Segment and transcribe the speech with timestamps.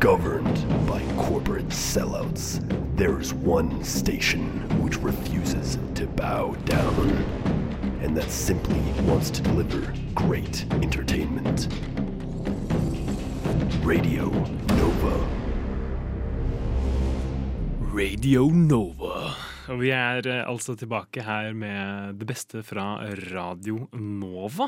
[0.00, 2.60] governed by corporate sellouts,
[2.96, 4.42] there's one station
[4.82, 7.10] which refuses to bow down,
[8.02, 11.68] and that simply wants to deliver great entertainment.
[13.84, 14.30] Radio
[14.68, 15.28] Nova.
[17.80, 19.43] Radio Nova.
[19.72, 22.98] Og vi er eh, altså tilbake her med det beste fra
[23.30, 24.66] Radio Nova.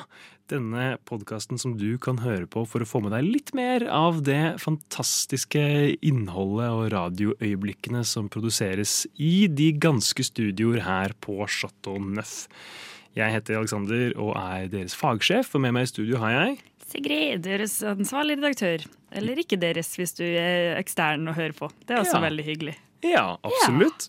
[0.48, 4.22] Denne podkasten som du kan høre på for å få med deg litt mer av
[4.24, 5.60] det fantastiske
[6.06, 12.46] innholdet og radioøyeblikkene som produseres i de ganske studioer her på Chateau Neuf.
[13.16, 17.40] Jeg heter Alexander og er deres fagsjef, og med meg i studio har jeg Sigrid,
[17.42, 18.84] deres ansvarlig redaktør.
[19.16, 21.68] Eller ikke deres, hvis du er ekstern og hører på.
[21.84, 22.28] Det er også Ja.
[22.30, 22.76] veldig hyggelig.
[23.04, 24.08] Ja, absolutt.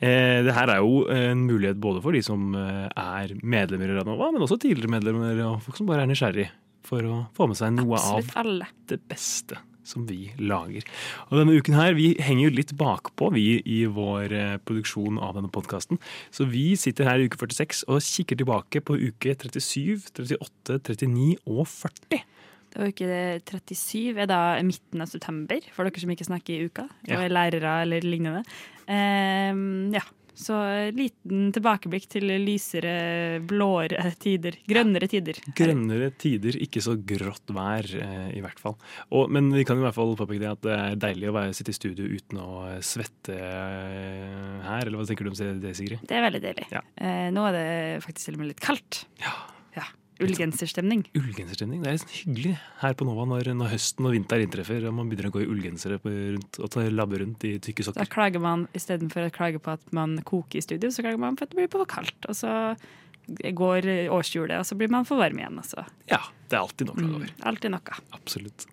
[0.00, 3.98] Eh, det her er jo en mulighet både for de som eh, er medlemmer i
[3.98, 6.48] Radnova, men også tidligere medlemmer og folk som bare er nysgjerrig
[6.86, 8.66] for å få med seg noe Absolutt av alle.
[8.90, 10.84] det beste som vi lager.
[11.30, 15.34] Og denne uken her, Vi henger jo litt bakpå vi i vår eh, produksjon av
[15.34, 15.98] denne podkasten.
[16.30, 21.34] Så vi sitter her i uke 46 og kikker tilbake på uke 37, 38, 39
[21.50, 22.22] og 40.
[22.72, 23.10] Var uke
[23.44, 27.18] 37 er da midten av september, for dere som ikke snakker i uka, Ja.
[27.18, 28.42] og er lærere eller lignende.
[28.88, 30.00] Um, ja,
[30.34, 30.56] så
[30.96, 34.56] liten tilbakeblikk til lysere, blåere tider.
[34.66, 35.36] Grønnere tider.
[35.54, 38.78] Grønnere tider, ikke så grått vær, eh, i hvert fall.
[39.12, 41.52] Og, men vi kan i hvert fall påpeke det at det er deilig å være,
[41.54, 44.86] sitte i studio uten å svette eh, her.
[44.88, 46.00] Eller hva tenker du om det, Sigrid?
[46.08, 46.66] Det er veldig deilig.
[46.72, 46.80] Ja.
[46.96, 47.68] Eh, nå er det
[48.08, 49.04] faktisk til og med litt kaldt.
[49.20, 49.36] Ja.
[50.20, 51.02] Ja, Ullgenserstemning.
[51.18, 51.80] Ullgenserstemning.
[51.82, 55.08] Det er sånn hyggelig her på Nova når, når høsten og vinter inntreffer og man
[55.10, 58.04] begynner å gå i ullgensere rundt, og labbe rundt i tykke sokker.
[58.04, 61.34] Da klager man istedenfor å klage på at man koker i studio, så klager man
[61.38, 62.28] på at det blir for kaldt.
[62.28, 62.52] Og så
[63.32, 65.58] går årshjulet, og så blir man for varm igjen.
[65.62, 65.84] Altså.
[66.10, 66.18] Ja,
[66.50, 67.30] det er alltid noe å klage Mm, over.
[67.50, 67.98] alltid noe.
[68.18, 68.66] Absolutt.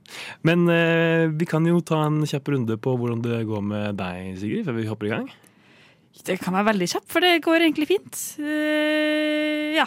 [0.44, 4.36] Men eh, vi kan jo ta en kjapp runde på hvordan det går med deg,
[4.42, 5.30] Sigrid, før vi hopper i gang.
[6.26, 8.18] Det kan være veldig kjapt, for det går egentlig fint.
[8.42, 9.86] Uh, ja.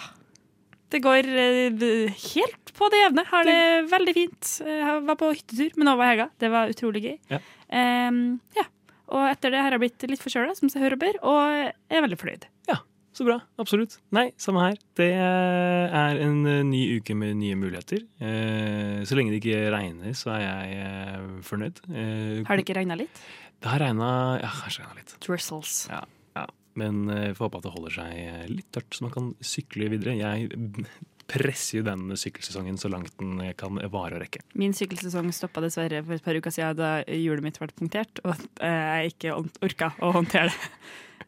[0.92, 3.24] Det går eh, helt på det jevne.
[3.30, 3.58] Har det
[3.90, 4.52] veldig fint.
[4.66, 6.28] Eh, Jeg var på hyttetur med Nova i helga.
[6.42, 7.18] Det var utrolig gøy.
[7.32, 7.40] Ja.
[7.72, 8.22] Um,
[8.56, 8.66] ja.
[9.12, 12.16] Og etter det har jeg blitt litt forkjøla, som seg hører bør, og er veldig
[12.20, 12.46] fornøyd.
[12.70, 12.78] Ja,
[13.12, 13.34] Så bra.
[13.60, 13.98] Absolutt.
[14.16, 14.78] Nei, samme her.
[14.96, 18.06] Det er en eh, ny uke med nye muligheter.
[18.24, 21.82] Eh, Så lenge det ikke regner, så er jeg eh, fornøyd.
[21.92, 23.20] Eh, Har det ikke regna litt?
[23.62, 24.08] Det har regna
[24.40, 25.12] Ja, kanskje regna litt.
[25.26, 25.74] Drizzles.
[25.92, 26.00] Ja.
[26.78, 29.90] Men jeg får håpe at det holder seg eh, litt tørt, så man kan sykle
[29.92, 30.14] videre.
[30.16, 30.48] Jeg
[31.32, 34.42] presser jo den sykkelsesongen så langt den kan vare og rekke.
[34.58, 38.34] Min sykkelsesong stoppa dessverre for et par uker siden da hjulet mitt ble punktert, og
[38.60, 39.36] eh, jeg ikke
[39.68, 40.70] orka å håndtere det.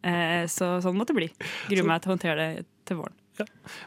[0.05, 1.27] Eh, Så sånn måtte det bli.
[1.71, 3.15] Gruer meg til å håndtere det til våren.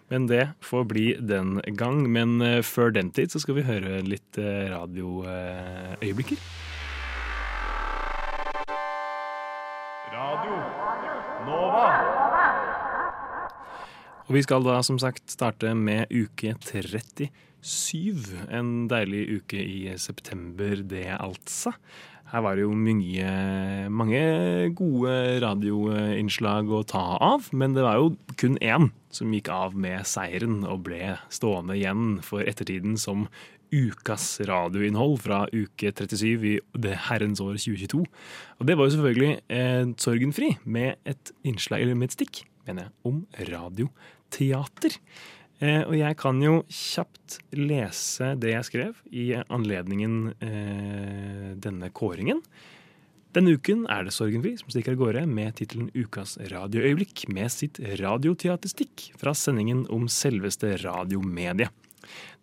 [0.09, 1.99] Men det får bli den gang.
[2.09, 6.41] Men eh, før den tid så skal vi høre litt eh, radioøyeblikker.
[10.17, 10.57] Radio
[11.47, 11.87] Nova.
[14.27, 17.29] Og vi skal da som sagt starte med uke 37.
[18.51, 21.71] En deilig uke i september, det altså.
[22.27, 23.27] Her var det jo mye,
[23.87, 24.19] mange
[24.75, 30.03] gode radioinnslag å ta av, men det var jo kun én som gikk av med
[30.03, 33.29] seieren og ble stående igjen for ettertiden som
[33.73, 38.03] ukas radioinnhold fra uke 37 i det herrens år 2022.
[38.59, 42.87] Og det var jo selvfølgelig eh, Sorgenfri med et innslag, eller med et stikk, mener
[42.87, 44.97] jeg, om radioteater.
[45.57, 52.43] Eh, og jeg kan jo kjapt lese det jeg skrev i anledningen eh, denne kåringen.
[53.35, 57.77] Denne uken er det Sorgenfri som stikker av gårde med tittelen Ukas radioøyeblikk med sitt
[57.99, 61.73] radioteaterstikk fra sendingen om selveste radiomediet.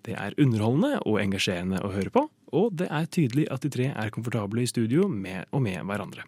[0.05, 3.91] Det er underholdende og engasjerende å høre på, og det er tydelig at de tre
[3.95, 6.27] er komfortable i studio med og med hverandre.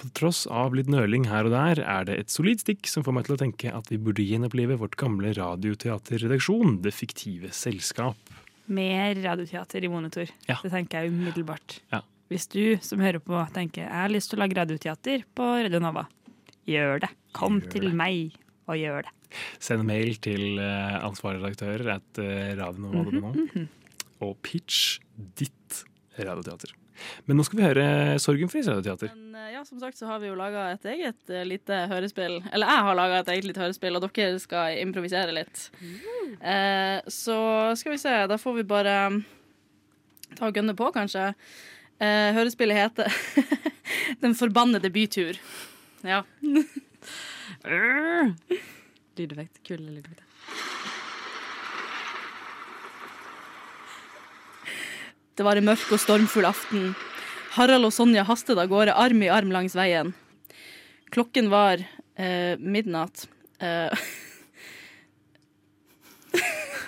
[0.00, 3.14] På tross av litt nøling her og der, er det et solid stikk som får
[3.14, 8.16] meg til å tenke at vi burde gjenopplive vårt gamle radioteaterredaksjon, Det fiktive selskap.
[8.72, 10.30] Mer radioteater i monitor.
[10.48, 10.56] Ja.
[10.62, 11.80] Det tenker jeg umiddelbart.
[11.92, 12.00] Ja.
[12.32, 15.80] Hvis du som hører på tenker jeg har lyst til å lage radioteater på Radio
[15.82, 16.06] Nova,
[16.66, 17.10] gjør det.
[17.36, 17.94] Kom Gjør til det.
[17.98, 18.38] meg
[18.70, 19.12] og gjør det.
[19.58, 23.66] Send mail til eh, ansvarlig redaktør at mm -hmm.
[24.20, 25.00] og pitch
[25.38, 25.84] ditt
[26.18, 26.74] radioteater.
[27.26, 27.86] Men nå skal vi høre
[28.22, 29.12] Sorgenfris radioteater.
[29.14, 32.38] Men eh, ja, som sagt så har vi jo laga et eget eh, lite hørespill.
[32.52, 35.66] Eller jeg har laga et eget lite hørespill, og dere skal improvisere litt.
[36.40, 37.38] Eh, så
[37.78, 38.96] skal vi se, da får vi bare
[40.36, 41.32] ta og gønne på, kanskje.
[42.02, 43.06] Eh, hørespillet heter
[44.22, 45.38] Den forbannede bytur.
[46.02, 46.22] Ja.
[49.18, 49.62] Lydeffekt.
[49.66, 50.26] Kule lydeffekter.
[55.32, 56.90] Det var en mørk og stormfull aften.
[57.56, 60.12] Harald og Sonja hastet av gårde arm i arm langs veien.
[61.12, 61.80] Klokken var
[62.20, 63.26] eh, midnatt.
[63.60, 63.92] Eh,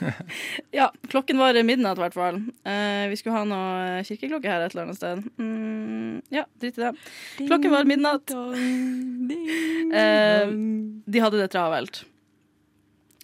[0.79, 2.41] ja, klokken var midnatt, i hvert fall.
[2.69, 5.25] Eh, vi skulle ha noe kirkeklokke her et eller annet sted.
[5.41, 6.94] Mm, ja, drit i det.
[7.43, 8.32] Klokken var midnatt.
[9.94, 10.49] Eh,
[11.05, 12.05] de hadde det travelt.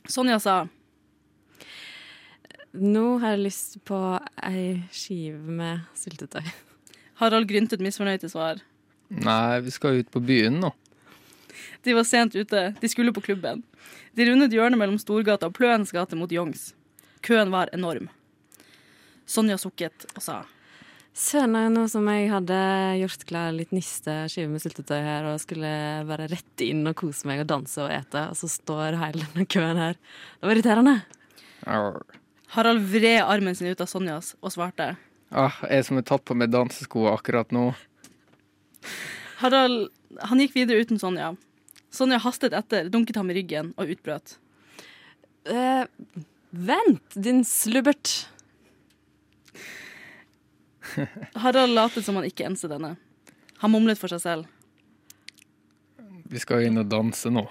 [0.09, 0.69] Sonja sa
[2.73, 3.99] Nå har jeg lyst på
[4.47, 6.45] ei skive med syltetøy.
[7.19, 8.61] Harald gryntet misfornøyd til svar.
[9.11, 10.71] Nei, vi skal ut på byen nå.
[11.83, 12.63] De var sent ute.
[12.79, 13.65] De skulle på klubben.
[14.15, 16.71] De rundet hjørnet mellom Storgata og Pløens gate mot Youngs.
[17.27, 18.07] Køen var enorm.
[19.27, 20.39] Sonja sukket og sa
[21.17, 22.57] Søren, nå som jeg hadde
[23.01, 25.71] gjort klar litt niste skive med syltetøy her og skulle
[26.09, 29.47] bare rette inn og kose meg og danse og ete, og så står hele denne
[29.51, 29.99] køen her.
[30.39, 30.97] Det var irriterende.
[31.67, 32.01] Arr.
[32.55, 34.95] Harald vred armen sin ut av Sonjas og svarte.
[35.31, 37.69] Ah, jeg som er tatt på med dansesko akkurat nå.
[39.43, 39.91] Harald
[40.27, 41.35] han gikk videre uten Sonja.
[41.95, 44.37] Sonja hastet etter, dunket ham i ryggen og utbrøt.
[45.51, 45.85] Eh,
[46.51, 48.29] vent, din slubbert.
[51.43, 52.95] Harald latet som han ikke enste denne.
[53.61, 54.49] Han mumlet for seg selv.
[56.31, 57.43] Vi skal inn og danse nå.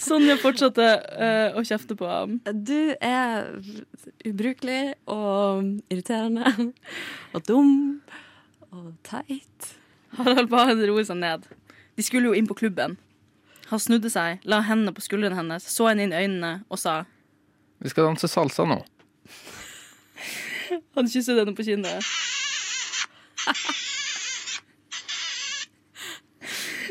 [0.00, 2.38] Sonja fortsatte uh, å kjefte på ham.
[2.52, 3.50] Du er
[4.26, 6.72] ubrukelig og irriterende
[7.34, 7.72] og dum
[8.70, 9.72] og teit.
[10.18, 11.46] Harald ba henne roe seg ned.
[11.96, 12.96] De skulle jo inn på klubben.
[13.70, 17.04] Han snudde seg, la hendene på skuldrene hennes, så henne inn i øynene og sa
[17.80, 18.80] Vi skal danse salsa nå.
[20.96, 22.04] Han kysser denne på kinnet.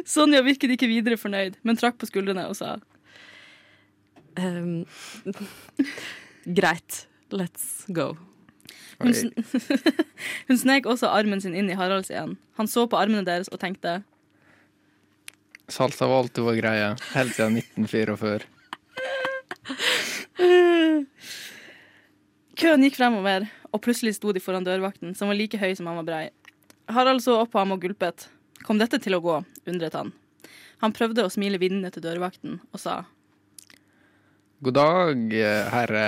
[0.10, 2.78] Sonja virket ikke videre fornøyd, men trakk på skuldrene og sa
[4.40, 4.86] um,
[6.46, 8.18] greit, let's go.
[9.00, 9.30] Hun, sn
[10.50, 12.38] hun snek også armen sin inn i Haralds igjen.
[12.60, 14.02] Han så på armene deres og tenkte
[15.70, 16.88] Salsa var alltid vår greie.
[17.14, 18.42] Helt siden 1944.
[22.60, 26.00] Køen gikk fremover, og plutselig sto de foran dørvakten, som var like høy som han
[26.02, 26.24] var brei.
[26.90, 28.28] Harald så opp på ham og gulpet.
[28.66, 29.38] Kom dette til å gå?
[29.70, 30.12] undret han.
[30.82, 33.04] Han prøvde å smile vinnende til dørvakten og sa
[34.60, 35.22] God dag,
[35.72, 36.06] herre.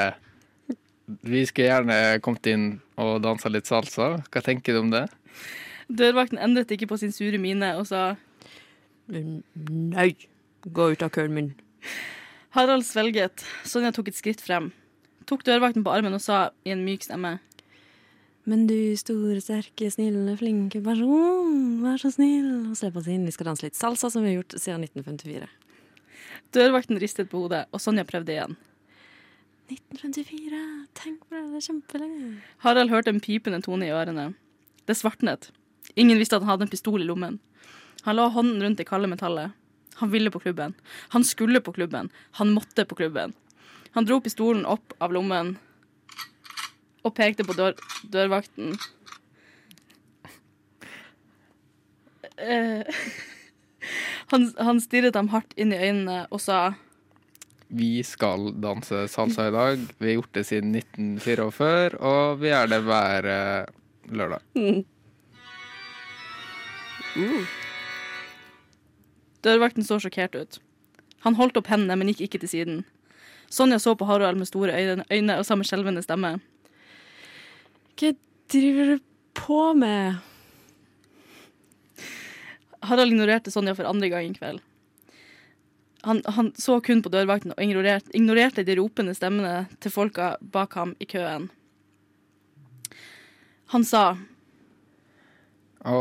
[1.24, 2.66] Vi skulle gjerne kommet inn
[3.00, 4.18] og dansa litt salsa.
[4.28, 5.06] Hva tenker du om det?
[5.88, 8.16] Dørvakten endret ikke på sin sure mine og sa
[9.12, 10.12] Nei,
[10.64, 11.50] gå ut av køen min.
[12.56, 13.44] Harald svelget.
[13.68, 14.70] Sonja tok et skritt frem.
[15.28, 17.38] Tok dørvakten på armen og sa i en myk stemme.
[18.52, 23.24] Men du store, sterke, snille, flinke person, vær så snill og slipp oss inn.
[23.24, 25.48] Vi skal danse litt salsa, som vi har gjort siden 1954.
[26.52, 28.58] Dørvakten ristet på hodet, og Sonja prøvde igjen.
[29.72, 30.60] 1954,
[31.00, 32.34] tenk på det, det er kjempelenge.
[32.66, 34.34] Harald hørte en pipende tone i ørene.
[34.84, 35.48] Det svartnet.
[35.96, 37.40] Ingen visste at han hadde en pistol i lommen.
[38.04, 39.56] Han la hånden rundt det kalde metallet.
[40.04, 40.76] Han ville på klubben.
[41.16, 42.12] Han skulle på klubben.
[42.42, 43.32] Han måtte på klubben.
[43.96, 45.56] Han dro pistolen opp av lommen
[47.02, 47.76] og pekte på dør
[48.14, 48.76] dørvakten.
[52.38, 53.02] Eh,
[54.32, 56.62] han, han stirret ham hardt inn i øynene og sa
[57.72, 59.86] Vi skal danse salsa i dag.
[59.98, 63.70] Vi har gjort det siden 1944, og vi gjør det hver eh,
[64.12, 64.42] lørdag.
[69.42, 70.60] Dørvakten så sjokkert ut.
[71.24, 72.84] Han holdt opp hendene, men gikk ikke til siden.
[73.52, 76.40] Sonja så på Harald med store øyne, øyne og sa med skjelvende stemme.
[78.00, 78.14] Hva
[78.52, 79.00] driver du
[79.38, 80.20] på med?
[82.82, 84.62] Harald ignorerte Sonja for andre gang i kveld.
[86.02, 90.74] Han, han så kun på dørvakten og ignorerte, ignorerte de ropende stemmene til folka bak
[90.74, 91.52] ham i køen.
[93.72, 94.18] Han sa
[95.88, 96.00] Å,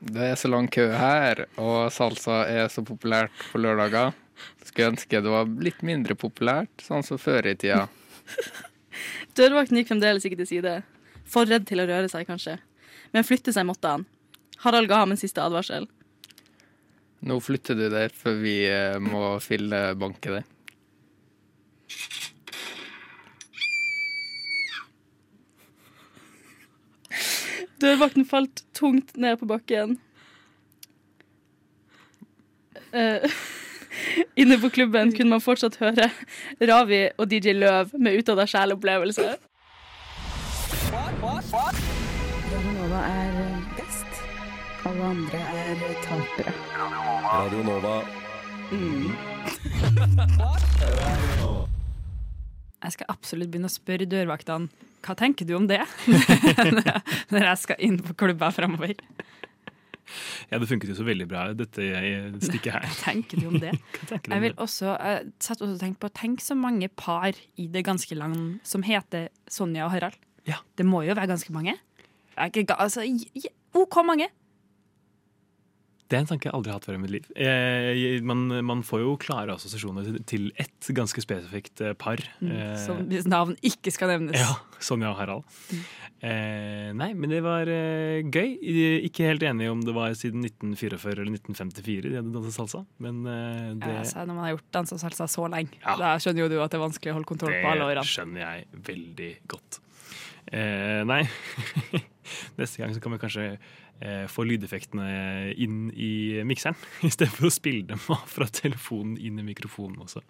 [0.00, 4.14] det er så lang kø her, og salsa er så populært på lørdager.
[4.64, 7.84] Skulle ønske det var litt mindre populært, sånn som før i tida.
[9.38, 10.74] Dørvakten gikk fremdeles ikke til side.
[11.26, 12.58] For redd til å røre seg, kanskje.
[13.14, 14.06] Men flytte seg måtte han.
[14.62, 15.88] Harald ga ham en siste advarsel.
[17.26, 18.60] Nå flytter du deg, for vi
[19.02, 20.52] må må fillebanke deg.
[27.82, 29.98] Dørvakten falt tungt ned på bakken.
[32.94, 33.26] Uh,
[34.40, 36.06] inne på klubben kunne man fortsatt høre
[36.70, 39.34] Ravi og DJ Løv med Ut av deg sjæl-opplevelse.
[41.52, 43.36] Nova er
[43.76, 44.22] best.
[44.86, 46.54] Alle andre er tapere.
[47.22, 47.92] Radio Nova.
[52.82, 54.66] Jeg skal absolutt begynne å spørre dørvaktene
[55.06, 55.84] Hva tenker du om det?
[57.30, 58.98] Når jeg skal inn på klubba fremover.
[60.50, 61.86] Ja, det funket jo så veldig bra, dette
[62.42, 62.86] stikket her.
[62.90, 63.76] Hva tenker du om det?
[64.02, 67.86] Du Jeg vil også, jeg satt også tenkt på Tenk så mange par i det
[67.86, 70.18] ganske land som heter Sonja og Harald.
[70.46, 70.60] Ja.
[70.78, 71.76] Det må jo være ganske mange?
[72.36, 73.02] Ikke, altså,
[73.74, 74.28] OK mange.
[76.06, 77.24] Det er en tanke jeg aldri har hatt før i mitt liv.
[77.34, 82.20] Eh, man, man får jo klare assosiasjoner til- ett ganske spesifikt eh, par.
[82.46, 84.38] Eh, Som hvis navn ikke skal nevnes.
[84.38, 85.42] Ja, Sonja og Harald.
[86.22, 88.54] Eh, nei, men det var eh, gøy.
[89.08, 93.24] Ikke helt enig om det var siden 1944 eller 1954 de hadde danset salsa, men
[93.26, 95.96] eh, det, Ja, altså, når man har gjort dansa salsa så lenge, Ja.
[95.98, 98.46] da skjønner jo du at det er vanskelig å holde kontroll på alle det skjønner
[98.46, 99.80] jeg veldig godt.
[100.54, 101.24] Eh, nei,
[102.58, 105.08] neste gang så kan vi kanskje eh, få lydeffektene
[105.58, 110.22] inn i mikseren, istedenfor å spille dem av fra telefonen inn i mikrofonen også.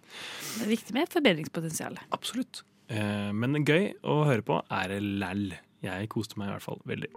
[0.55, 2.01] Det er viktig med forbedringspotensial.
[2.17, 2.63] Absolutt.
[2.89, 5.49] Eh, men gøy å høre på er det læll.
[5.85, 7.13] Jeg koste meg i hvert fall veldig.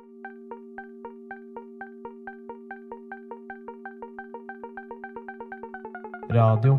[6.31, 6.77] Radio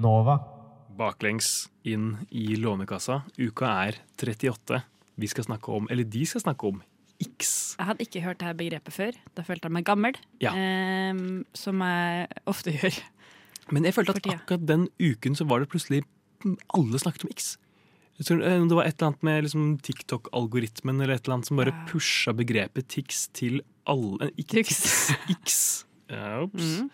[0.00, 0.53] Nova.
[0.96, 3.22] Baklengs inn i Lånekassa.
[3.38, 4.82] Uka er 38.
[5.20, 6.82] Vi skal snakke om, eller de skal snakke om,
[7.22, 7.76] X.
[7.78, 9.12] Jeg hadde ikke hørt dette begrepet før.
[9.36, 10.50] Da følte jeg meg gammel, Ja.
[10.52, 11.14] eh,
[11.54, 12.98] som jeg ofte gjør.
[13.72, 16.02] Men jeg følte at akkurat den uken så var det plutselig
[16.74, 17.56] alle snakket om X.
[18.20, 21.72] Eh, Det var et eller annet med liksom TikTok-algoritmen eller et eller annet som bare
[21.72, 21.86] Ja.
[21.88, 24.68] pusha begrepet Tix til alle eh, Ikke Tix.
[24.68, 25.10] Tix,
[25.44, 25.84] X.
[26.10, 26.62] Ja, Ops.
[26.82, 26.90] Mm.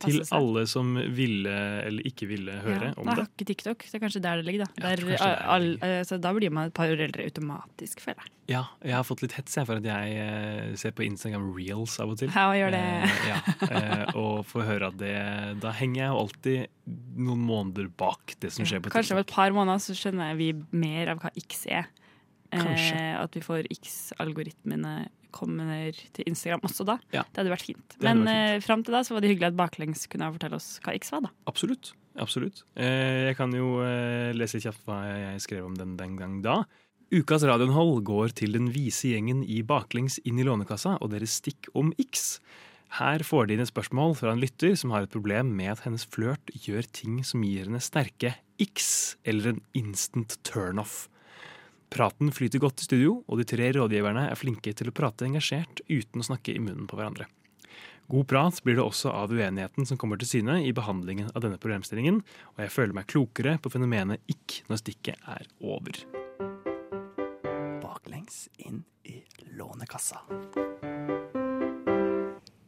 [0.00, 1.52] Til alle som ville
[1.86, 3.16] eller ikke ville høre Ja, om jeg det.
[3.20, 3.84] har ikke TikTok.
[3.84, 4.64] Det er kanskje der det ligger.
[4.64, 7.26] Da, Ja, der, er der all, eh, så da blir man et par år eldre
[7.28, 8.32] automatisk, føler jeg.
[8.50, 11.98] Ja, jeg har fått litt hets jeg, for at jeg eh, ser på Instagram reels
[12.00, 12.32] av og til.
[12.34, 12.80] Ja, gjør det.
[12.80, 13.38] Eh, ja,
[13.68, 15.14] eh, og får høre at det
[15.62, 16.66] Da henger jeg jo alltid
[17.20, 18.96] noen måneder bak det som skjer på TikTok.
[18.98, 21.86] Kanskje om et par måneder så skjønner vi mer av hva X er.
[22.50, 22.96] Kanskje.
[22.98, 24.94] Eh, at vi får X-algoritmene
[25.34, 26.98] kommer til Instagram også da.
[27.14, 27.24] Ja.
[27.28, 27.96] Det hadde vært fint.
[27.96, 30.60] Hadde Men vært eh, fram til da så var det hyggelig at Baklengs kunne fortelle
[30.60, 31.32] oss hva X var, da.
[31.50, 31.92] Absolutt.
[32.20, 32.64] absolutt.
[32.76, 36.62] Eh, jeg kan jo eh, lese kjapt hva jeg skrev om den den gang da.
[37.10, 41.66] Ukas radioinnhold går til den vise gjengen i Baklengs inn i Lånekassa og deres stikk
[41.74, 42.38] om X.
[43.00, 45.82] Her får de inn et spørsmål fra en lytter som har et problem med at
[45.84, 51.08] hennes flørt gjør ting som gir henne sterke X, eller en instant turnoff.
[51.90, 55.80] Praten flyter godt i studio, og de tre rådgiverne er flinke til å prate engasjert
[55.90, 57.26] uten å snakke i munnen på hverandre.
[58.10, 61.58] God prat blir det også av uenigheten som kommer til syne i behandlingen av denne
[61.62, 62.22] problemstillingen,
[62.54, 65.94] og jeg føler meg klokere på fenomenet ikk når stikket er over.
[67.82, 69.22] Baklengs inn i
[69.58, 70.18] Lånekassa.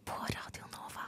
[0.06, 1.04] På Radio Nova.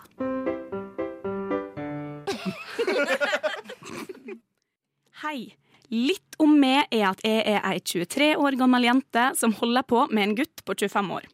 [5.25, 5.64] Hei.
[5.95, 10.01] Litt om meg er at jeg er ei 23 år gammel jente som holder på
[10.11, 11.29] med en gutt på 25 år.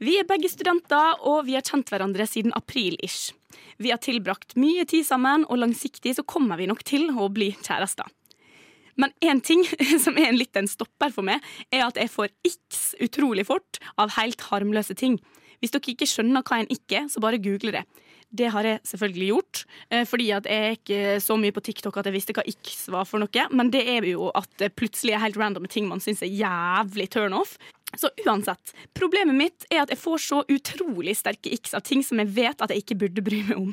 [0.00, 3.34] Vi er begge studenter, og vi har kjent hverandre siden april-ish.
[3.82, 7.50] Vi har tilbrakt mye tid sammen, og langsiktig så kommer vi nok til å bli
[7.58, 8.06] kjærester.
[9.00, 9.64] Men én ting
[10.04, 11.42] som er en liten stopper for meg,
[11.72, 15.18] er at jeg får x utrolig fort av helt harmløse ting.
[15.60, 17.84] Hvis dere ikke skjønner hva en ikke er, så bare google det.
[18.30, 22.06] Det har jeg selvfølgelig gjort, eh, fordi at jeg ikke så mye på TikTok at
[22.06, 23.46] jeg visste hva X var for noe.
[23.50, 27.34] Men det er jo at plutselig er helt random ting man syns er jævlig turn
[27.34, 27.56] off.
[27.98, 32.20] Så uansett, problemet mitt er at jeg får så utrolig sterke X av ting som
[32.22, 33.72] jeg vet at jeg ikke burde bry meg om.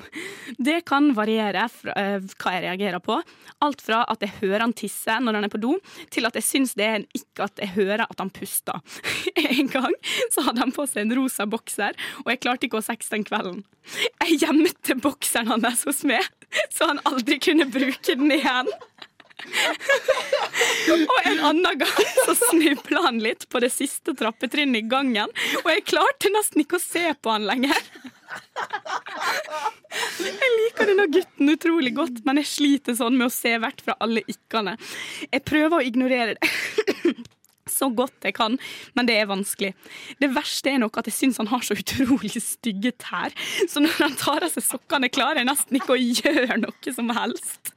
[0.58, 3.20] Det kan variere fra uh, hva jeg reagerer på.
[3.66, 5.76] Alt fra at jeg hører han tisse når han er på do,
[6.14, 8.82] til at jeg syns det er ikke at jeg hører at han puster.
[9.58, 9.94] En gang
[10.34, 13.12] så hadde han på seg en rosa bokser, og jeg klarte ikke å ha sex
[13.14, 13.64] den kvelden.
[14.26, 16.26] Jeg gjemte bokseren hans hos meg,
[16.74, 18.70] så han aldri kunne bruke den igjen.
[21.08, 25.70] Og en annen gang så snubla han litt på det siste trappetrinnet i gangen, og
[25.72, 27.78] jeg klarte nesten ikke å se på han lenger.
[30.18, 33.98] Jeg liker denne gutten utrolig godt, men jeg sliter sånn med å se vekk fra
[34.04, 34.76] alle ikkene.
[35.30, 36.52] Jeg prøver å ignorere det
[37.78, 38.58] så godt jeg kan,
[38.98, 39.74] men det er vanskelig.
[40.22, 43.36] Det verste er nok at jeg syns han har så utrolig stygge tær,
[43.70, 47.12] så når han tar av seg sokkene, klarer jeg nesten ikke å gjøre noe som
[47.18, 47.77] helst.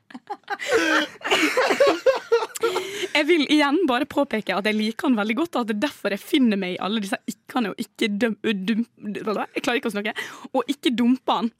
[3.14, 5.84] Jeg vil igjen bare påpeke at jeg liker han veldig godt, og at det er
[5.86, 8.36] derfor jeg finner meg i alle disse ikke-ene og ikke dum,
[8.68, 10.14] dum, Jeg klarer ikke å snakke.
[10.54, 11.50] Og ikke dumpe han.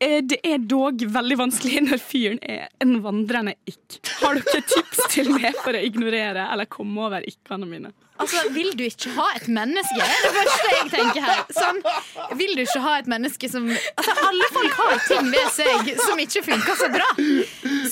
[0.00, 4.00] Eh, Det er dog veldig vanskelig når fyren er en vandrende ikk.
[4.22, 7.92] Har dere tips til meg for å ignorere eller komme over ikkene mine?
[8.18, 9.96] Altså, Vil du ikke ha et menneske?
[9.96, 11.42] Det er det første jeg tenker her.
[11.56, 11.80] Sånn,
[12.40, 16.22] vil du ikke ha et menneske som Altså, Alle folk har ting ved seg som
[16.22, 17.08] ikke funker så bra.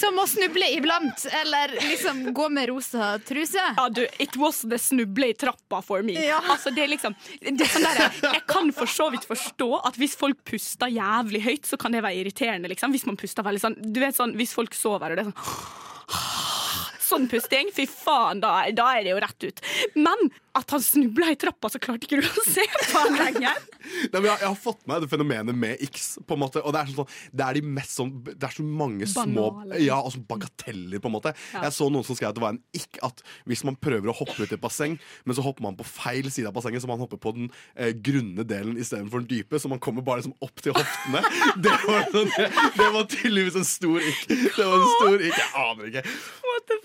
[0.01, 3.63] Som å snuble iblant, eller liksom gå med rosa truse.
[3.77, 6.17] Ja, du, It was the snuble i trappa for me.
[6.19, 6.41] Ja.
[6.55, 9.99] Altså, det er liksom det er sånn der, Jeg kan for så vidt forstå at
[10.01, 12.71] hvis folk puster jævlig høyt, så kan det være irriterende.
[12.73, 15.33] liksom Hvis man puster veldig sånn Du vet sånn, Hvis folk sover og det er
[15.33, 16.63] sånn
[17.05, 19.63] Sånn pusting, fy faen, da, da er det jo rett ut.
[19.99, 23.57] Men at han snubla i trappa, så klarte ikke du å se på han lenger.
[24.13, 26.05] Nei, men jeg, jeg har fått med det fenomenet med X.
[26.29, 28.65] På en måte, og det er, sånn, det er de mest sånn Det er så
[28.65, 29.81] mange små Banale.
[29.83, 31.35] Ja, altså bagateller, på en måte.
[31.51, 31.65] Ja.
[31.67, 34.17] Jeg så noen som skrev at det var en ikk at hvis man prøver å
[34.21, 34.97] hoppe ut i et basseng,
[35.27, 37.91] men så hopper man på feil side av bassenget, så man hopper på den eh,
[38.07, 41.25] grunne delen istedenfor den dype, så man kommer bare liksom opp til hoftene.
[41.65, 44.25] Det var, sånn, det, det var tydeligvis en stor ikk.
[44.29, 45.39] Det var en stor ikk.
[45.39, 46.19] Jeg aner ikke.
[46.45, 46.84] What the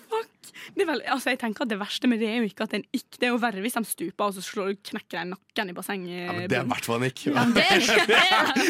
[0.87, 3.19] vel, altså jeg tenker at Det verste med det er jo ikke at en ikke
[3.19, 6.25] Det er jo verre hvis de stuper og så slår, knekker de nakken i bassenget.
[6.25, 7.25] Ja, men det er i hvert fall en ikk.
[7.27, 8.09] Ja, det er det.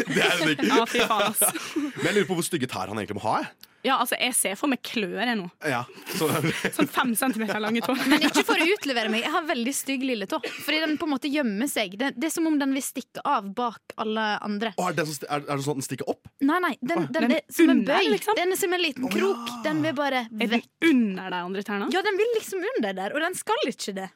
[0.19, 0.65] Det er.
[0.69, 1.65] Ja, fy faen, ass.
[1.99, 3.39] Men jeg lurer på hvor stygge tær han egentlig må ha.
[3.43, 3.67] Jeg.
[3.87, 5.45] Ja, altså, jeg ser for meg klør jeg nå.
[5.63, 5.85] Ja,
[6.17, 6.27] så,
[6.75, 7.93] Sånn fem centimeter lange tå.
[8.11, 9.23] Men ikke for å utlevere meg.
[9.23, 10.41] Jeg har veldig stygg lille tå.
[10.65, 11.95] Fordi den på en måte gjemmer seg.
[11.99, 14.73] Det, det er som om den vil stikke av bak alle andre.
[14.75, 16.27] Å, er, det sånn, er, er det sånn at den stikker opp?
[16.43, 18.11] Nei, nei, den, den Den er som en bøy.
[18.17, 18.39] liksom?
[18.41, 19.55] Den er som en liten krok.
[19.63, 20.43] Den vil bare vekk.
[20.43, 21.91] Er den under de andre tærne?
[21.95, 24.11] Ja, den vil liksom under der, og den skal ikke det.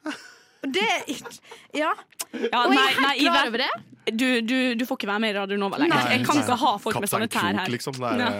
[0.64, 1.34] Og det er ikke
[1.76, 1.92] Ja.
[2.34, 3.48] Ja, og jeg nei, er helt nei, klar Iver.
[3.48, 3.72] over det.
[4.18, 5.94] Du, du, du får ikke være med i Radio Nova lenger.
[5.94, 7.72] Nei, jeg kan ikke ha folk med sånne Kaptein tær Krok, her.
[7.76, 8.00] liksom.
[8.00, 8.32] Det er, Ja.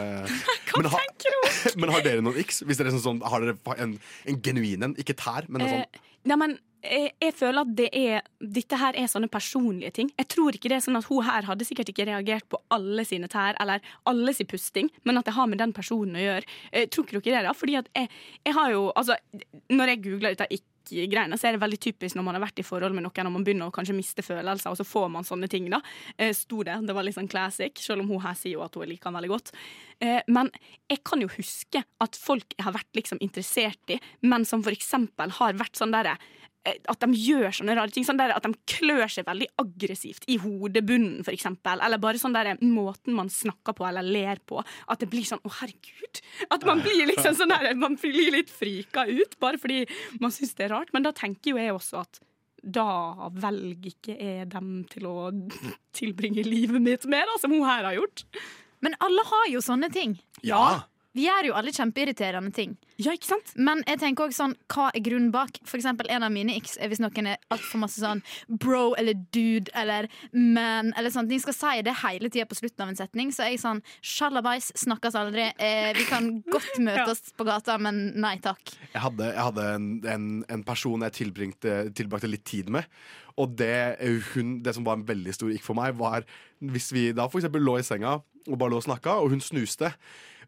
[0.82, 1.06] men, har,
[1.80, 2.62] men har dere noen x?
[2.66, 3.94] Hvis dere er sånn, sånn, har dere en,
[4.28, 4.96] en genuin en?
[5.00, 8.22] Ikke tær, men en sånn Eh, nei, men jeg, jeg føler at det er
[8.58, 10.10] Dette her er sånne personlige ting.
[10.20, 13.04] Jeg tror ikke det er sånn at Hun her hadde sikkert ikke reagert på alle
[13.08, 16.48] sine tær eller alle sin pusting, men at det har med den personen å gjøre.
[16.72, 17.56] Eh, tror ikke dere det, da?
[17.56, 18.10] Fordi at jeg,
[18.44, 19.16] jeg har jo Altså,
[19.72, 20.50] når jeg googler dette
[20.92, 23.34] ikke-greiene, så er det veldig typisk når man har vært i forhold med noen og
[23.36, 25.80] man begynner å kanskje miste følelser, og så får man sånne ting, da.
[26.18, 26.76] Eh, sto det.
[26.86, 29.18] Det var litt sånn classic, selv om hun her sier jo at hun liker han
[29.18, 29.54] veldig godt.
[30.04, 30.50] Eh, men
[30.90, 35.32] jeg kan jo huske at folk har vært liksom interessert i, men som for eksempel
[35.38, 36.16] har vært sånn derre
[36.64, 38.06] at de gjør sånne rare ting.
[38.06, 41.82] Sånn der at de klør seg veldig aggressivt i hodebunnen, eksempel.
[41.84, 44.62] Eller bare sånn der måten man snakker på eller ler på.
[44.88, 46.22] At det blir sånn 'å, herregud'.
[46.50, 49.84] At man blir liksom sånn der, man blir litt frika ut bare fordi
[50.20, 50.92] man syns det er rart.
[50.92, 52.20] Men da tenker jo jeg også at
[52.64, 55.30] da velger ikke jeg dem til å
[55.98, 58.24] tilbringe livet mitt med, da, som hun her har gjort.
[58.80, 60.18] Men alle har jo sånne ting.
[60.42, 60.84] Ja.
[61.14, 62.74] Vi gjør jo alle kjempeirriterende ting.
[62.98, 63.52] Ja, ikke sant?
[63.54, 65.60] Men jeg tenker også sånn, hva er grunnen bak?
[65.66, 69.18] For eksempel en av mine x er hvis noen er altfor masse sånn bro eller
[69.34, 71.30] dude eller man eller sånn.
[71.30, 73.82] De Skal si det hele tida på slutten av en setning, så er jeg sånn
[74.02, 75.48] sjalabais, snakkes aldri.
[75.62, 78.74] Eh, vi kan godt møtes på gata, men nei takk.
[78.90, 82.90] Jeg hadde, jeg hadde en, en, en person jeg tilbringte, tilbrakte litt tid med.
[83.38, 83.98] Og det,
[84.34, 86.26] hun, det som var en veldig stor ikk for meg, var
[86.64, 89.42] hvis vi da for eksempel lå i senga og bare lå og snakka, og hun
[89.42, 89.90] snuste,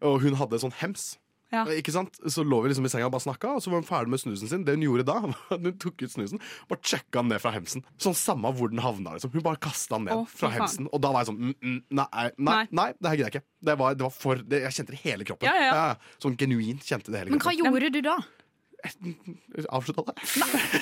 [0.01, 1.15] og hun hadde sånn hems.
[1.53, 1.61] Ja.
[1.71, 2.17] Ikke sant?
[2.27, 4.19] Så lå vi liksom i senga og bare snakka, og så var hun ferdig med
[4.19, 4.65] snusen sin.
[4.67, 7.53] Det hun gjorde da, var at hun tok ut snusen bare sjekka den ned fra
[7.55, 7.85] hemsen.
[8.03, 9.15] Sånn Samme hvor den havna.
[9.15, 10.89] liksom Hun bare kasta den ned oh, fra hemsen.
[10.91, 12.89] Og da var jeg sånn mm, mm, nei, nei, nei, Nei.
[12.97, 13.47] det her gidder jeg ikke.
[13.69, 15.47] Det var, det var for, det, jeg kjente det i hele kroppen.
[15.47, 16.19] Ja, ja, ja.
[16.23, 17.39] Sånn genuint kjente det hele kroppen.
[17.39, 18.17] Men hva gjorde du da?
[19.69, 20.15] Avslutta det.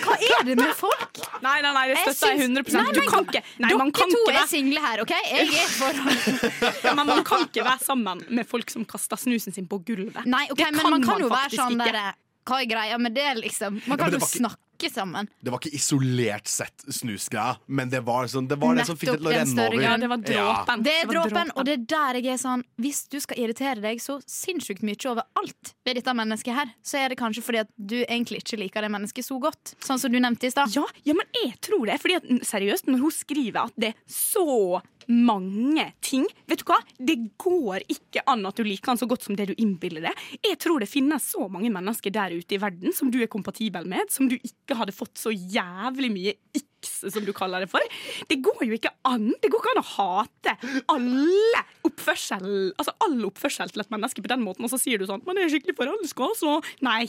[0.03, 1.21] Hva er det med folk?
[1.45, 4.11] Nei, nei, nei, det støtter jeg 100 Nei, Du kan ikke Nei, man Dere kan
[4.13, 5.13] to ikke er være single her, OK?
[5.31, 5.93] Jeg er for
[6.85, 10.21] Ja, men man kan ikke være sammen med folk som kaster snusen sin på gulvet.
[10.25, 11.91] Nei, okay, Det men man kan man jo være sånn ikke.
[11.91, 13.79] der Hva er greia med det, liksom?
[13.89, 14.29] Man kan ja, jo var
[14.75, 15.27] ikke- snakke sammen.
[15.41, 19.11] Det var ikke isolert sett snusgreia, men det var, sånn, det, var det som fikk
[19.11, 19.81] det til å renne over.
[19.81, 20.83] Ja, det var dråpen.
[20.83, 21.51] Det er dråpen.
[21.55, 24.95] og det er der jeg er sånn Hvis du skal irritere deg så sinnssykt mye
[25.09, 28.59] over alt ved dette mennesket her, så er det kanskje fordi at du egentlig ikke
[28.59, 29.75] liker det mennesket så godt.
[29.79, 30.73] Sånn som du nevnte i stad.
[30.75, 31.99] Ja, ja, men jeg tror det.
[32.01, 36.77] Fordi at, seriøst, når hun skriver at det er så mange ting Vet du hva?
[36.97, 40.23] Det går ikke an at du liker han så godt som det du innbiller deg.
[40.45, 43.87] Jeg tror det finnes så mange mennesker der ute i verden som du er kompatibel
[43.89, 47.81] med, som du ikke hadde fått så jævlig mye x, som du kaller det for.
[48.29, 49.31] Det går jo ikke an.
[49.41, 50.55] Det går ikke an å hate
[50.93, 55.07] alle oppførsel Altså all oppførsel til et menneske på den måten, og så sier du
[55.09, 57.07] sånn 'Man er skikkelig forelska, så Nei.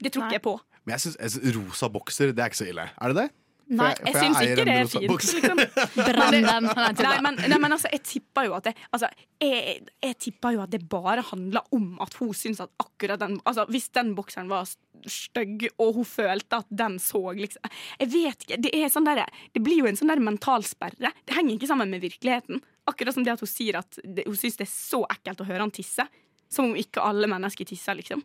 [0.00, 0.60] Det tror ikke jeg på.
[0.86, 2.88] Men jeg synes, jeg synes rosa bokser, det er ikke så ille.
[2.96, 3.28] Er det det?
[3.70, 5.12] For Nei, jeg- for jeg jeg syns ikke det er fint.
[5.30, 5.60] Liksom.
[6.08, 6.64] Brenn dem.
[6.98, 9.06] Nei, men, nei, men altså, jeg tipper jo at det altså,
[9.40, 10.16] jeg, jeg
[10.56, 14.10] jo at det bare handler om at hun syns at akkurat den Altså, hvis den
[14.18, 14.66] bokseren var
[15.06, 17.62] stygg, og hun følte at den så liksom
[18.00, 18.58] Jeg vet ikke.
[18.66, 19.22] Det, er sånn der,
[19.54, 21.14] det blir jo en sånn der mentalsperre.
[21.24, 22.60] Det henger ikke sammen med virkeligheten.
[22.90, 25.46] Akkurat som det at hun sier at det, hun syns det er så ekkelt å
[25.46, 26.08] høre han tisse.
[26.50, 28.24] Som om ikke alle mennesker tisser, liksom.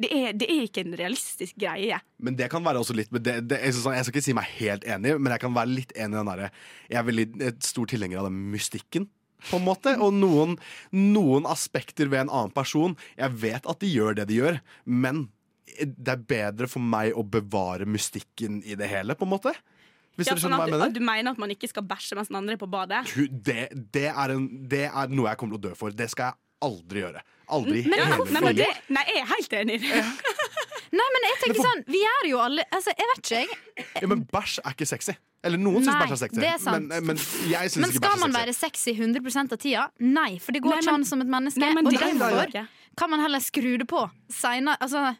[0.00, 1.98] Det, er, det er ikke en realistisk greie.
[2.22, 4.48] Men det kan være også litt det, det, jeg, sånn- jeg skal ikke si meg
[4.58, 6.48] helt enig, men jeg kan være litt enig i den derre
[6.92, 9.08] Jeg er veldig et stor tilhenger av den mystikken.
[9.50, 10.56] På en måte, Og noen,
[10.94, 15.24] noen aspekter ved en annen person Jeg vet at de gjør det de gjør, men
[15.72, 19.52] det er bedre for meg å bevare mystikken i det hele, på en måte.
[20.18, 20.82] Hvis Ja, sånn at, du, mener?
[20.90, 22.98] at du mener at man ikke skal bæsje mens den andre er på badet?
[23.32, 25.94] Det, det, er en, det er noe jeg kommer til å dø for.
[25.96, 27.22] Det skal jeg aldri gjøre.
[27.52, 30.04] Aldri Men, hele nei, men det, nei, jeg er helt enig i det.
[30.92, 33.86] Nei, men jeg tenker sånn Vi er jo alle Altså, jeg vet ikke, jeg.
[34.02, 35.14] Ja, men bæsj er ikke sexy.
[35.42, 36.40] Eller noen syns bæsj er sexy.
[36.42, 36.90] det er sant.
[36.90, 38.92] Men, men jeg syns Men skal man være sexy.
[38.92, 39.86] sexy 100 av tida?
[40.04, 41.62] Nei, for det går Nei, ikke an som et menneske.
[41.64, 44.76] Nei, men og det er derfor kan man heller skru det på seinere.
[44.80, 45.14] Altså,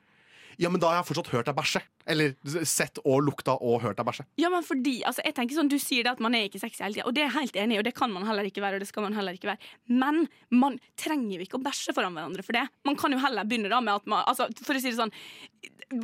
[0.60, 1.82] Ja, men da har jeg fortsatt hørt deg bæsje.
[2.12, 2.34] Eller
[2.68, 4.26] sett og lukta og hørt deg bæsje.
[4.40, 6.82] Ja, men fordi, altså, jeg tenker sånn, Du sier det at man er ikke sexy
[6.84, 8.64] hele tida, og det er jeg helt enig i, og det kan man heller ikke
[8.64, 8.80] være.
[8.80, 9.70] og det skal man heller ikke være.
[9.88, 12.66] Men man trenger jo ikke å bæsje foran hverandre for det.
[12.88, 15.14] Man kan jo heller begynne da med at man altså, For å si det sånn,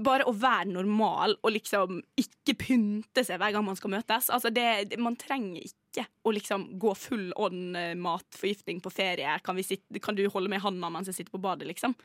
[0.04, 4.28] bare å være normal og liksom ikke pynte seg hver gang man skal møtes.
[4.34, 9.38] Altså, det, man trenger ikke å liksom gå full on eh, matforgiftning på ferie.
[9.44, 11.96] Kan, sitte, kan du holde med handa mens jeg sitter på badet, liksom?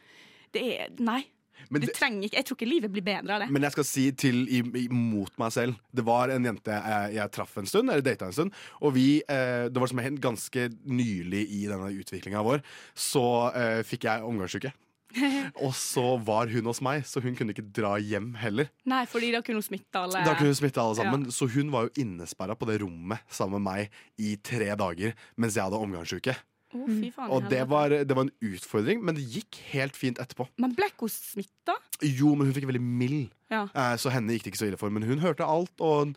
[0.54, 1.24] Det er Nei.
[1.70, 3.50] Men det- trenger ikke Jeg tror ikke livet blir bedre av det.
[3.52, 5.76] Men jeg skal si til imot meg selv.
[5.94, 8.52] Det var en jente jeg, jeg traff en stund, eller data en stund.
[8.82, 12.62] Og vi, eh, det var som hendt ganske nylig i denne utviklinga vår,
[12.96, 14.74] så eh, fikk jeg omgangssyke.
[15.62, 18.70] Og så var hun hos meg, så hun kunne ikke dra hjem heller.
[18.90, 20.24] Nei, fordi da kunne hun smitte alle.
[20.26, 23.62] Da kunne hun smitte alle sammen Så hun var jo innesperra på det rommet sammen
[23.62, 26.34] med meg i tre dager mens jeg hadde omgangssyke.
[26.74, 30.18] Å, fy faen, Og det var, det var en utfordring, men det gikk helt fint
[30.22, 30.48] etterpå.
[30.58, 31.76] Men ble ikke hun smitta?
[32.02, 33.68] Jo, men hun fikk veldig mild, Ja.
[33.74, 34.90] eh, så henne gikk det ikke så ille for.
[34.90, 36.16] Men hun hørte alt og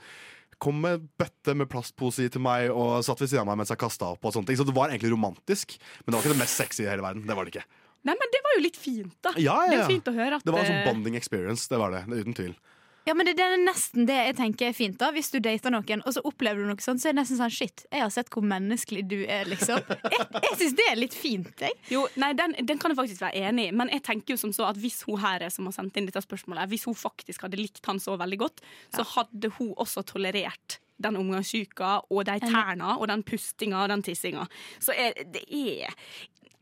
[0.59, 3.79] kom med bøtte med plastpose til meg og satt ved siden av meg mens jeg
[3.83, 4.25] kasta opp.
[4.25, 6.85] og sånne ting Så det var egentlig romantisk, men det var ikke det mest sexy
[6.87, 7.27] i hele verden.
[7.29, 7.67] Det var det ikke.
[8.07, 9.33] Nei, men det var jo litt fint, da.
[9.37, 9.83] Ja, ja, Det ja.
[9.83, 11.67] jo fint å høre at Det var en eh, sånn bonding experience.
[11.69, 12.55] Det var det, det uten tvil.
[13.07, 14.97] Ja, men det, det er nesten det jeg tenker er fint.
[15.01, 17.41] da Hvis du dater noen, og så opplever du noe sånt, så er det nesten
[17.41, 19.83] sånn shit, jeg har sett hvor menneskelig du er, liksom.
[20.17, 21.77] Jeg, jeg syns det er litt fint, jeg.
[21.93, 24.55] Jo, nei, den, den kan jeg faktisk være enig i, men jeg tenker jo som
[24.57, 27.47] så at hvis hun her er som har sendt inn dette spørsmålet, hvis hun faktisk
[27.47, 28.65] hadde likt han så veldig godt,
[28.97, 34.05] så hadde hun også tolerert den omgangssyka og de tærne og den pustinga og den
[34.07, 34.47] tissinga.
[34.81, 35.93] Så er, det er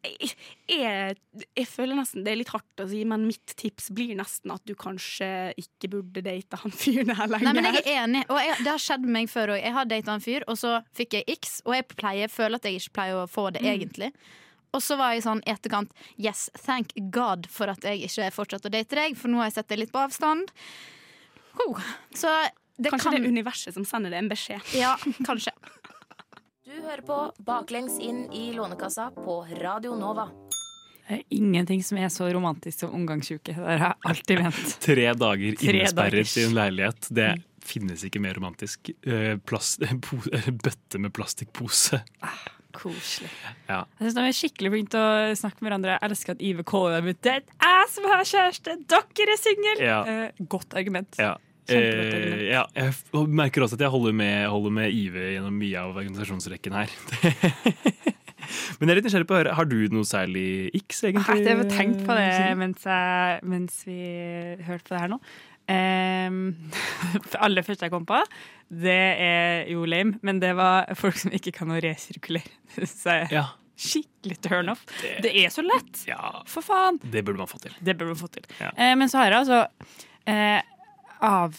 [0.05, 0.31] jeg,
[0.69, 1.17] jeg,
[1.57, 4.63] jeg føler nesten det er litt hardt å si, men mitt tips blir nesten at
[4.69, 5.29] du kanskje
[5.61, 7.49] ikke burde date han fyren her lenger.
[7.49, 9.61] Nei, men jeg er enig, og jeg, det har skjedd med meg før òg.
[9.65, 12.69] Jeg har data en fyr, og så fikk jeg X, og jeg pleier, føler at
[12.69, 13.71] jeg ikke pleier å få det Mm.
[13.75, 14.13] egentlig.
[14.75, 18.67] Og så var jeg sånn i etterkant Yes, thank God for at jeg ikke fortsatte
[18.69, 20.51] å date deg, for nå har jeg sett deg litt på avstand.
[21.63, 21.79] Oh.
[22.15, 22.29] Så
[22.77, 24.75] det Kanskje kan det er universet som sender deg en beskjed.
[24.75, 25.53] Ja, kanskje.
[26.65, 30.31] Du hører på Baklengs inn i Lånekassa på Radio Nova.
[31.05, 33.53] Det er ingenting som er så romantisk som omgangsuke.
[33.53, 34.73] Det har jeg alltid ment.
[34.81, 37.11] Tre dager Tre innesperret i en leilighet.
[37.21, 37.29] Det
[37.69, 38.95] finnes ikke mer romantisk.
[39.05, 39.85] Eh, Plast,
[40.65, 42.01] bøtte med plastikkpose.
[42.73, 43.29] Koselig.
[43.69, 43.83] Ja.
[43.99, 45.99] Jeg synes De er skikkelig flinke til å snakke med hverandre.
[45.99, 46.65] Jeg elsker at Ive
[47.13, 47.45] Det er.
[47.61, 49.77] Jeg som har kjæreste, dere er single!
[49.85, 50.01] Ja.
[50.09, 51.21] Eh, godt argument.
[51.21, 51.35] Ja.
[51.73, 52.93] Eh, ja, jeg
[53.33, 56.93] merker også at jeg holder med, holder med Ive gjennom mye av organisasjonsrekken her.
[58.79, 60.45] Men jeg er litt nysgjerrig på å høre, har du noe særlig
[60.77, 61.47] x, egentlig?
[61.47, 62.27] Jeg har tenkt på det
[62.61, 63.97] mens, jeg, mens vi
[64.67, 65.19] hørte på det her nå.
[65.65, 66.41] Um,
[67.25, 68.19] det aller første jeg kom på,
[68.85, 72.53] det er jo lame, men det var folk som ikke kan å resirkulere.
[72.91, 73.47] Så Ja.
[73.81, 74.85] skikkelig turn off.
[75.01, 76.05] Det- Det er så lett!
[76.11, 77.01] Ja, For faen!
[77.01, 77.73] det burde man få til.
[77.81, 78.45] Det burde man få til.
[78.61, 78.75] Ja.
[78.77, 79.65] Uh, men så har jeg altså
[80.29, 80.61] eh,
[81.25, 81.59] av,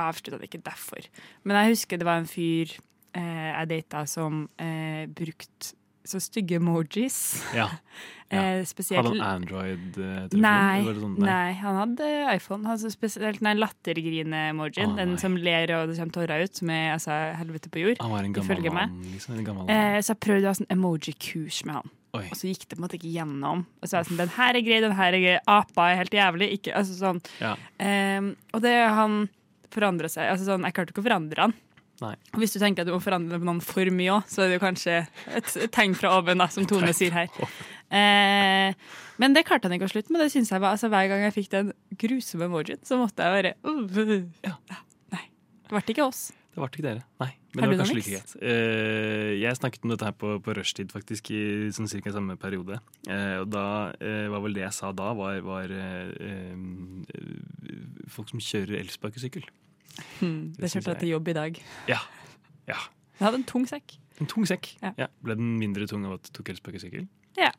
[0.00, 1.08] avslutta det ikke derfor.
[1.44, 2.72] Men jeg husker det var en fyr
[3.16, 5.74] eh, jeg data som eh, brukte
[6.06, 7.42] så stygge emojis.
[7.56, 7.70] Ja.
[8.26, 10.40] Eh, spesielt Hadde han Android-telefon?
[10.42, 12.66] Nei, sånn- nei, han hadde iPhone.
[12.66, 14.90] Han hadde spesielt den lattergrine-emojien.
[14.90, 18.02] Oh, den som ler og det kommer tårer ut, som er altså, helvete på jord.
[18.02, 19.38] Han var en gammel mann, liksom.
[19.38, 21.94] En gammel Eh, så jeg prøvde å ha sånn emoji-kurs med han.
[22.16, 22.24] Oi.
[22.30, 23.64] Og så gikk det på en måte ikke gjennom.
[23.80, 25.36] Og så er det sånn, den her er grei, den her er grei.
[25.52, 26.50] Apa er helt jævlig.
[26.58, 27.22] Ikke, altså sånn.
[27.42, 27.54] Ja.
[27.78, 29.22] Um, og det han
[29.74, 30.30] forandra seg.
[30.32, 31.56] Altså sånn, jeg klarte ikke å forandre han.
[32.02, 32.12] Nei.
[32.34, 34.50] Og hvis du tenker at du må forandre på noen for mye òg, så er
[34.50, 37.30] det jo kanskje et, et tegn fra oven, da, som Tone sier her.
[37.86, 38.74] Eh,
[39.22, 40.24] men det klarte han ikke å slutte med.
[40.24, 43.36] Det synes jeg var, altså Hver gang jeg fikk den grusomme emojien, så måtte jeg
[43.36, 44.56] bare uh, ja.
[45.14, 45.22] Nei.
[45.62, 46.26] Det ble ikke oss.
[46.52, 47.04] det ble ikke dere.
[47.22, 48.32] Nei, men Har du like greit.
[48.44, 52.78] Eh, jeg snakket om dette her på, på rushtid, faktisk, i sånn cirka samme periode.
[53.08, 53.66] Eh, og da
[53.96, 55.72] eh, var vel det jeg sa da, var, var
[58.12, 59.46] folk som kjører elsparkesykkel.
[60.20, 61.62] Hmm, det kjørte jeg til jobb i dag.
[61.88, 62.02] Ja.
[62.68, 62.80] ja.
[63.16, 63.96] Jeg hadde en tung sekk.
[64.20, 64.74] En tung sekk.
[64.82, 64.92] Ja.
[65.06, 65.08] Ja.
[65.24, 67.08] Ble den mindre tung av at du tok elsparkesykkel?
[67.40, 67.54] Ja.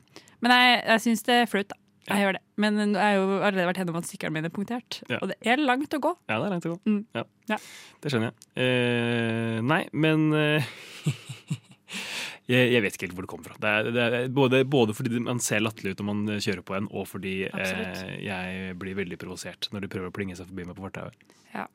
[0.46, 1.82] Men jeg, jeg syns det er flaut, da.
[2.08, 2.42] Jeg gjør det.
[2.64, 5.00] Men jeg har jo allerede vært gjennom at sykkelen min er punktert.
[5.12, 5.20] Ja.
[5.22, 6.14] Og det er langt å gå.
[6.30, 6.78] Ja, det er langt å gå.
[6.88, 7.02] Mm.
[7.18, 7.24] Ja.
[7.52, 7.58] Ja.
[8.04, 8.52] Det skjønner jeg.
[8.64, 10.70] Eh, nei, men eh,
[12.52, 13.60] jeg, jeg vet ikke helt hvor det kommer fra.
[13.64, 16.78] Det er, det er både, både fordi man ser latterlig ut når man kjører på
[16.80, 20.68] en, og fordi eh, jeg blir veldig provosert når de prøver å plinge seg forbi
[20.70, 21.28] meg på fortauet.
[21.54, 21.68] Ja.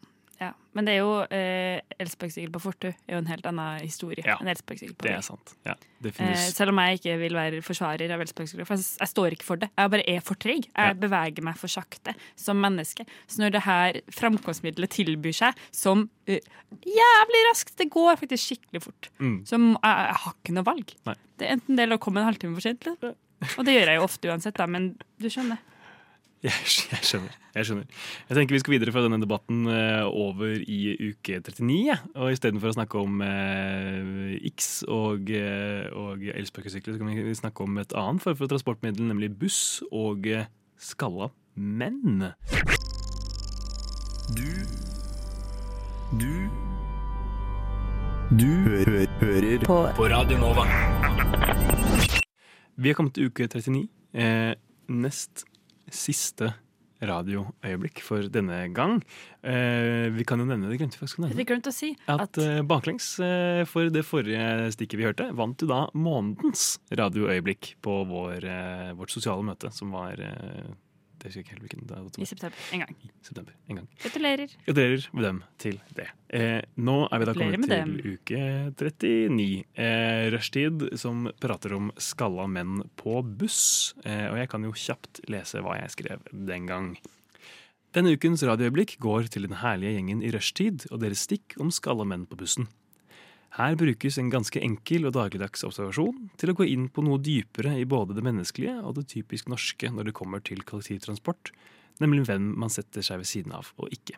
[0.42, 0.50] Ja.
[0.72, 4.38] Men det er jo eh, elsparkesykkel på fortau er jo en helt annen historie Ja,
[4.40, 5.52] enn elsparkesykkel på Det er sant.
[5.68, 9.10] Ja, det Eh, selv om jeg ikke vil være forsvarer av elsparkesykkel, For jeg, jeg
[9.12, 9.68] står ikke for det.
[9.76, 10.64] Jeg bare er for treg.
[10.70, 10.94] Jeg Ja.
[10.96, 13.04] beveger meg for sakte som menneske.
[13.28, 16.38] Så når det her framkomstmiddelet tilbyr seg som uh,
[16.88, 19.10] jævlig raskt Det går faktisk skikkelig fort.
[19.20, 19.42] Mm.
[19.44, 20.94] Så jeg, jeg har ikke noe valg.
[21.06, 21.14] Nei.
[21.36, 22.88] Det er enten det eller å komme en halvtime for sent.
[22.88, 25.58] Og det gjør jeg jo ofte uansett, da, men du skjønner.
[26.42, 26.58] Jeg,
[26.90, 27.34] jeg skjønner.
[27.54, 27.98] Jeg skjønner.
[28.26, 30.78] Jeg tenker vi skal videre fra denne debatten eh, over i
[31.12, 31.76] uke 39.
[31.86, 32.00] Ja.
[32.16, 37.62] Og istedenfor å snakke om eh, X og, eh, og elsparkesykler, så kan vi snakke
[37.62, 39.60] om et annet form for transportmiddel, nemlig buss
[39.92, 40.48] og eh,
[40.82, 42.32] skalla menn.
[44.34, 44.50] Du
[46.18, 46.32] Du
[48.34, 49.78] Du hø hø hører på.
[49.94, 50.66] På Radio Nova.
[52.74, 53.86] Vi har kommet til uke 39.
[54.18, 54.54] Eh,
[54.90, 55.46] nest
[55.94, 56.52] siste
[57.02, 59.00] radioøyeblikk for denne gang.
[59.42, 61.40] Eh, vi kan jo nevne det, glemte vi faktisk å Det nevne.
[61.40, 65.58] Det glemte å si At eh, baklengs eh, for det forrige stikket vi hørte, vant
[65.58, 70.22] du da månedens radioøyeblikk på vår, eh, vårt sosiale møte, som var
[71.22, 72.96] det husker jeg ikke helt hvilken dag i september en gang.
[73.22, 73.88] September, en gang.
[74.02, 74.54] Gratulerer.
[74.66, 76.08] Gratulerer med dem til det.
[76.34, 78.40] Eh, nå er vi da kommet til til uke
[78.74, 79.46] 39.
[79.86, 83.94] Eh, rushtid som prater om skalla menn på buss.
[84.02, 86.92] Eh, og jeg kan jo kjapt lese hva jeg skrev den gang.
[87.94, 92.08] Denne ukens radioøyeblikk går til den herlige gjengen i rushtid og deres stikk om skalla
[92.08, 92.66] menn på bussen.
[93.52, 97.74] Her brukes en ganske enkel og dagligdags observasjon til å gå inn på noe dypere
[97.76, 101.52] i både det menneskelige og det typisk norske når det kommer til kollektivtransport,
[102.00, 104.16] nemlig hvem man setter seg ved siden av og ikke.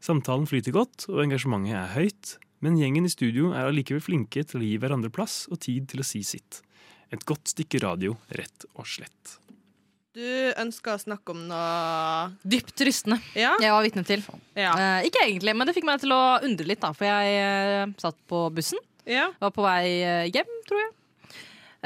[0.00, 4.62] Samtalen flyter godt, og engasjementet er høyt, men gjengen i studio er allikevel flinke til
[4.62, 6.62] å gi hverandre plass og tid til å si sitt.
[7.12, 9.36] Et godt stykke radio, rett og slett.
[10.18, 10.26] Du
[10.58, 13.20] ønska å snakke om noe Dypt rystende.
[13.38, 13.52] Ja?
[13.62, 14.24] Jeg var vitne til.
[14.58, 14.72] Ja.
[14.74, 16.90] Eh, ikke egentlig, men det fikk meg til å undre litt, da.
[16.96, 18.82] For jeg eh, satt på bussen.
[19.06, 19.28] Ja.
[19.38, 20.94] Var på vei eh, hjem, tror jeg.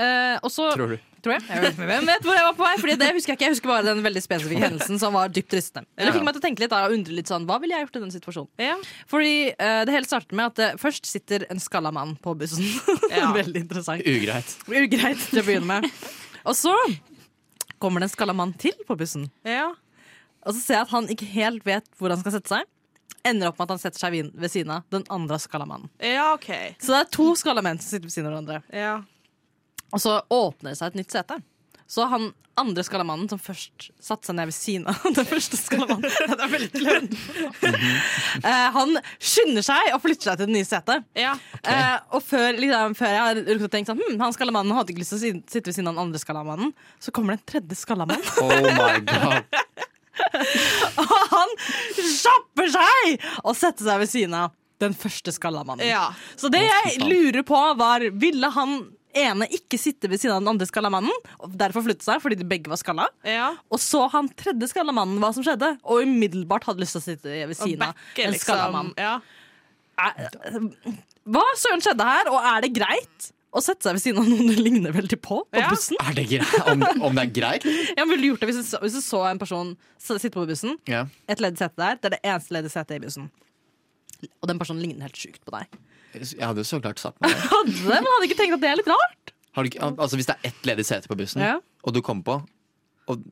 [0.00, 1.00] Eh, og så Tror du?
[1.22, 1.44] Tror jeg.
[1.44, 2.72] jeg vet, hvem vet hvor jeg var på vei?
[2.80, 5.52] Fordi det husker Jeg ikke Jeg husker bare den veldig spesifikke hendelsen som var dypt
[5.54, 5.86] rystende.
[5.92, 7.76] Men det fikk meg til å tenke litt da, og undre litt sånn Hva ville
[7.76, 8.82] jeg gjort i den situasjonen?
[9.12, 12.64] Fordi eh, Det hele starter med at det først sitter en skalla mann på bussen.
[13.42, 14.02] veldig interessant.
[14.08, 14.56] Ugreit.
[14.72, 16.02] Ugreit til å begynne med.
[16.48, 16.74] Og så
[17.82, 19.26] kommer det en skalla mann til på bussen.
[19.46, 19.72] Ja.
[20.46, 22.68] Og så ser jeg at han ikke helt vet hvor han skal sette seg.
[23.26, 25.90] Ender opp med at han setter seg ved siden av den andre skalla mannen.
[26.02, 26.50] Ja, OK.
[26.82, 28.62] Så det er to skalla menn som sitter ved siden av hverandre.
[28.74, 28.96] Ja.
[29.92, 31.38] Og så åpner det seg et nytt sete.
[31.92, 36.04] Så han andre skallamannen som først satte seg ned ved siden av den første skallamannen
[36.32, 37.18] Det er veldig klønete.
[38.42, 41.04] Eh, han skynder seg og flytter seg til det nye setet.
[41.20, 44.94] Eh, og før, liksom, før jeg har rukket å tenke sånn hm, Han skallamannen hadde
[44.94, 47.42] ikke lyst til å si- sitte ved siden av den andre skallamannen, så kommer det
[47.42, 48.24] en tredje skallamann.
[48.40, 49.60] Oh my god.
[51.02, 51.54] og han
[51.98, 55.86] kjapper seg og setter seg ved siden av den første skallamannen.
[55.86, 56.08] Ja.
[56.40, 58.78] Så det jeg lurer på, var Ville han
[59.18, 62.46] ene ikke sitte ved siden av den andre skallamannen, og derfor flytte seg fordi de
[62.48, 63.08] begge var skalla?
[63.72, 67.36] Og så han tredje skallamannen hva som skjedde, og umiddelbart hadde lyst til å sitte
[67.50, 68.42] ved siden av en liksom.
[68.46, 68.92] skallamann.
[69.00, 69.18] Ja.
[70.02, 70.58] Er-
[71.28, 73.28] Hva søren skjedde her, og er det greit?
[73.52, 75.98] Å sette seg ved siden av noen du ligner veldig på på bussen?
[76.00, 76.54] Er det greit?
[76.72, 77.66] Om, om det er greit?
[77.98, 80.46] Ja, ville du gjort det hvis du, så, hvis du så en person sitte på
[80.48, 81.02] bussen, Ja.
[81.28, 83.28] et ledig sete der, det er det eneste ledige setet i bussen,
[84.40, 85.68] og den personen ligner helt sjukt på deg?
[86.14, 87.44] Jeg hadde jo så klart satt meg der.
[87.54, 89.32] Hadde det, men hadde ikke tenkt at det er litt rart.
[89.56, 91.58] Har du ikke, altså Hvis det er ett ledig sete på bussen, Ja.
[91.84, 92.36] og du kommer på
[93.12, 93.22] og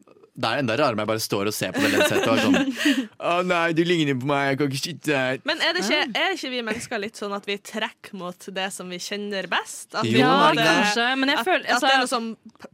[0.40, 2.44] Det er enda rarere om jeg bare står og ser på det ledige og er
[2.46, 5.40] sånn Å nei, du ligner på meg, jeg kan ikke sitte her.
[5.48, 8.68] Men er, det ikke, er ikke vi mennesker litt sånn at vi trekker mot det
[8.72, 9.94] som vi kjenner best?
[9.94, 12.31] At Jo, Ja, måte- kanskje, men jeg at, føler at altså, det er noe sånn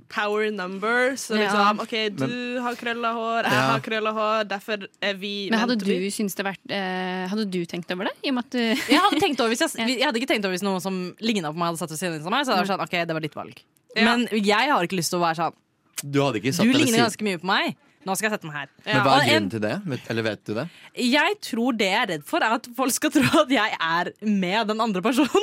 [0.09, 1.17] power number.
[1.19, 1.43] Så Ja.
[1.49, 3.67] liksom, OK, du Men- har krølla hår, jeg Ja.
[3.73, 7.91] har krølla hår, derfor er vi Men hadde du, det vært, eh, hadde du tenkt
[7.91, 8.15] over det?
[8.25, 8.59] I og med at du
[8.95, 11.51] jeg hadde, tenkt over hvis jeg, jeg hadde ikke tenkt over hvis noen som ligna
[11.51, 12.47] på meg, hadde satt ved siden av meg.
[12.47, 13.57] Så hadde jeg vært sånn, ok, det var ditt valg
[13.97, 14.05] Ja.
[14.05, 15.55] Men jeg har ikke lyst til å være sånn
[16.03, 17.77] Du hadde ikke satt Du deg ved ligner siden- ganske mye på meg.
[18.07, 18.69] Nå skal jeg sette meg her.
[18.87, 19.81] Men hva Og er en- grunnen til det?
[19.91, 20.69] Vet, eller vet du det?
[20.95, 24.13] Jeg tror det jeg er redd for, er at folk skal tro at jeg er
[24.23, 25.27] med den andre personen.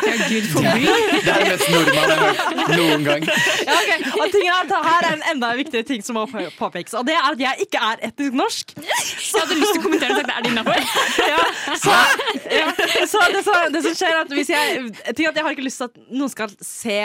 [0.00, 3.24] Det er det mest nordmann jeg har hørt noen gang.
[3.26, 3.90] Ja, ok.
[4.20, 7.06] Og tingen er at Her er en enda viktigere ting som må på- påpekes, og
[7.06, 8.74] det er at jeg ikke er etnisk norsk.
[8.76, 10.78] Så jeg hadde lyst til å kommentere og sagt er det innafor.
[11.26, 11.42] Ja,
[11.74, 11.96] så,
[12.54, 12.68] ja,
[13.06, 14.66] så det, som- det som skjer, er at hvis jeg
[15.16, 16.98] ting er at Jeg har ikke lyst til at noen skal se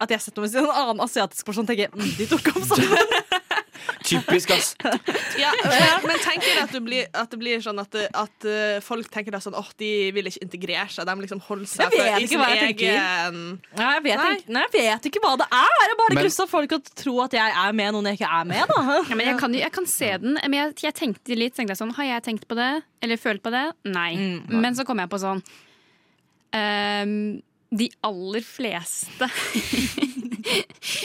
[0.00, 2.66] at jeg setter meg ved en annen asiatisk person og tenker mm, de tok opp
[2.72, 3.14] sammen.
[4.04, 4.74] Typisk, ass.
[5.38, 5.50] Ja,
[6.04, 9.34] men, tenker du at, du blir, at det blir sånn at, at uh, folk tenker
[9.34, 12.32] da sånn åh, de vil ikke integrere seg, de liksom holder seg for- i ikke
[12.32, 14.28] sin jeg egen Nei, jeg, vet Nei.
[14.36, 15.74] ikke, nei, jeg vet ikke hva det er.
[15.84, 18.72] Jeg bare at folk og tro at jeg er med noen jeg ikke er med.
[18.72, 18.98] Da.
[19.00, 21.82] Ja, men jeg, kan, jeg kan se den, men jeg, jeg tenkte litt tenkte jeg
[21.82, 22.70] sånn, Har jeg tenkt på det?
[23.04, 23.66] Eller følt på det?
[23.88, 24.14] Nei.
[24.48, 25.40] Men så kom jeg på sånn
[26.56, 29.28] ehm, De aller fleste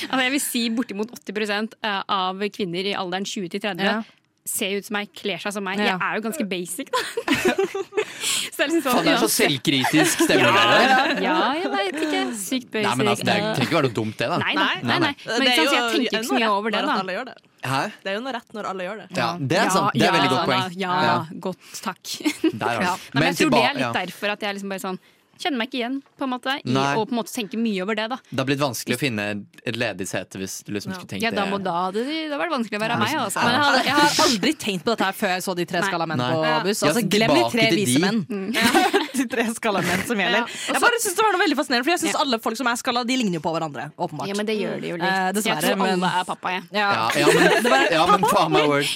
[0.09, 3.97] Altså jeg vil si bortimot 80% av kvinner i alderen 20 til 30 Ja.
[4.45, 5.79] ser ut som meg, kler seg som meg.
[5.81, 5.95] Ja.
[5.95, 6.99] Jeg er jo ganske basic, da.
[8.53, 11.13] så det er liksom sånn, Faen, det er så selvkritisk stemmer ja, her.
[11.15, 12.19] ja, ja, jeg veit ikke.
[12.37, 12.85] Sykt basic.
[12.85, 14.29] Nei, men altså, Det er- trenger ikke være noe dumt, det.
[14.29, 15.11] da Nei, nei, nei, nei.
[15.25, 16.97] Men sant, jo jeg tenker ikke så mye over det, da.
[17.01, 17.35] alle gjør det.
[17.65, 17.81] Hæ?
[18.05, 19.07] Det er jo noe rett når alle gjør det.
[19.17, 19.97] Ja, det er sant.
[19.97, 20.77] Det er veldig godt poeng.
[20.85, 21.17] Ja, Ja.
[21.47, 22.05] godt, takk.
[22.45, 22.81] Der har.
[22.85, 22.93] Ja.
[22.93, 23.93] Nei, men Men jeg tror det er litt ja.
[23.97, 24.99] derfor at jeg liksom bare sånn
[25.41, 26.57] kjenner meg ikke igjen, på en måte.
[26.63, 28.19] I, og på en måte tenke mye over det, da.
[28.29, 29.27] Det har blitt vanskelig å finne
[29.63, 30.99] et ledig sete hvis du liksom ja.
[30.99, 32.05] skulle tenkt ja, da må da, det.
[32.31, 33.01] Da var det vanskelig å være ja.
[33.03, 33.43] meg, altså.
[33.43, 35.83] Men jeg, hadde, jeg har aldri tenkt på dette her før jeg så De tre
[35.85, 36.85] skala menn på buss.
[36.89, 38.23] Altså, glem de tre vise menn.
[38.29, 39.03] Mm.
[39.15, 40.45] 63 skalla menn som gjelder.
[40.45, 42.21] Ja, jeg bare synes det var noe veldig fascinerende For jeg syns ja.
[42.23, 43.89] alle folk som er skalla, de ligner jo på hverandre.
[43.95, 44.29] Åpenbart.
[44.31, 45.09] Ja, men det gjør de jo litt.
[45.09, 45.41] Eh.
[45.45, 46.65] Jeg tror alle er pappa, jeg.
[46.75, 48.95] Ja, ja, men, ja, men faen meg word.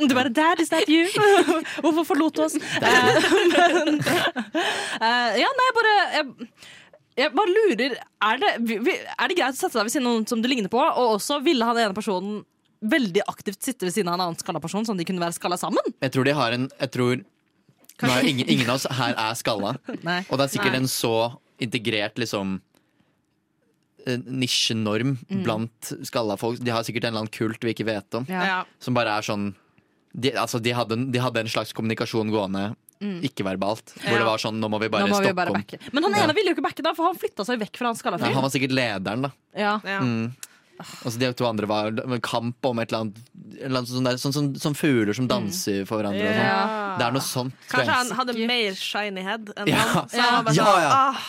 [0.00, 1.08] Du bare 'Dad, is that you?'
[1.84, 2.56] Hvorfor forlot du oss?
[2.56, 3.08] Eh,
[3.54, 6.24] men, uh, ja, nei, bare jeg,
[7.20, 10.26] jeg bare lurer er det, er det greit å sette deg ved siden av noen
[10.30, 10.80] som du ligner på?
[10.80, 12.40] Og også ville han ene personen
[12.80, 15.36] veldig aktivt sitte ved siden av en annen skalla person, sånn at de kunne være
[15.36, 15.94] skalla sammen?
[16.00, 17.22] Jeg tror de har en Jeg tror
[18.02, 19.74] nå er ingen, ingen av oss her er skalla.
[20.06, 20.20] Nei.
[20.30, 20.82] Og det er sikkert Nei.
[20.82, 21.14] en så
[21.60, 22.60] integrert liksom
[24.06, 25.42] eh, nisjenorm Mm.
[25.44, 26.58] blant skalla folk.
[26.64, 28.26] De har sikkert en eller annen kult vi ikke vet om.
[28.28, 28.62] Ja.
[28.80, 29.52] Som bare er sånn
[30.12, 33.22] de, altså, de, hadde, de hadde en slags kommunikasjon gående, Mm.
[33.24, 33.94] ikke-verbalt.
[33.96, 34.18] Hvor Ja.
[34.18, 35.64] det var sånn Nå må vi bare må vi stoppe bare om.
[35.92, 36.32] Men han ene Ja.
[36.36, 38.28] ville jo ikke backe, da, for han flytta seg vekk fra han skalla fyren.
[38.28, 39.30] Ja, han var sikkert lederen, da.
[39.56, 39.78] Ja.
[39.80, 40.34] Mm.
[41.04, 43.16] Altså, de to andre var en kamp om et eller annet,
[43.54, 46.24] et eller annet sånn, der, sånn, sånn, sånn fugler som danser for hverandre.
[46.28, 46.46] og sånn.
[46.46, 46.96] Ja.
[46.98, 47.54] Det er noe sånt.
[47.70, 49.76] Kanskje han hadde mer shiny head enn Ja.
[49.76, 50.08] han.
[50.08, 50.90] Så han var bare Ja, sånn, ja.
[50.90, 51.28] ah,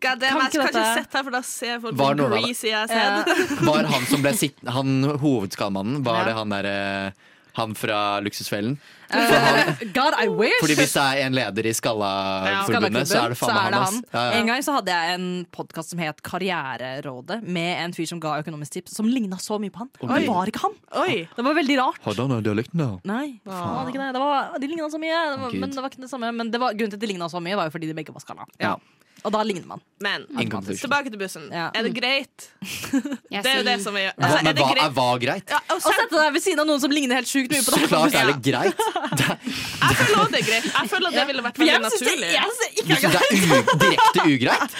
[0.00, 2.70] God damn, Kan jeg skal ikke sett her, for da ser folk for det- greasy
[2.72, 3.26] ass head.
[3.66, 6.24] Var han som ble sitt, Han hovedskallmannen, var Ja.
[6.24, 7.12] det han derre
[7.60, 8.78] Han fra Luksusfellen?
[9.10, 10.60] Uh, God, I wish!
[10.62, 13.82] Fordi hvis det er en leder i Skallaforbundet, så er det faen meg han.
[13.82, 13.96] han.
[14.12, 14.36] Ja, ja.
[14.38, 18.36] En gang så hadde jeg en podkast som het Karriererådet, med en fyr som ga
[18.44, 19.90] økonomisk tips, som ligna så mye på han.
[19.98, 20.06] Oi.
[20.06, 20.78] Men det var ikke han!
[21.02, 21.16] Oi.
[21.34, 22.00] Det var veldig rart.
[22.06, 22.90] Hadde han den dialekten, da?
[23.10, 24.08] Nei, faen, det.
[24.14, 25.18] det var, de ligna så mye.
[25.34, 26.32] Det var, men det var ikke det samme.
[26.38, 28.14] Men det var, grunnen til at de ligna så mye, var jo fordi de begge
[28.14, 28.46] var skalla.
[28.62, 28.76] Ja.
[29.24, 29.80] Og da ligner man.
[30.00, 31.48] Men tilbake til bussen.
[31.52, 31.66] Ja.
[31.76, 32.46] Er det greit?
[33.30, 34.14] Det er jo det som vi gjør.
[34.16, 34.84] altså, er men det hva greit?
[34.84, 35.50] er hva greit?
[35.52, 37.72] Ja, og Å sette deg ved siden av noen som ligner helt sjukt mye på
[37.74, 37.84] deg.
[37.84, 38.80] Så klart er det greit.
[39.80, 40.66] Jeg føler også det er greit.
[40.70, 42.30] Jeg føler at det ville vært veldig jeg synes det- naturlig.
[42.34, 44.72] jeg synes det Du ikke synes det er u direkte ugreit?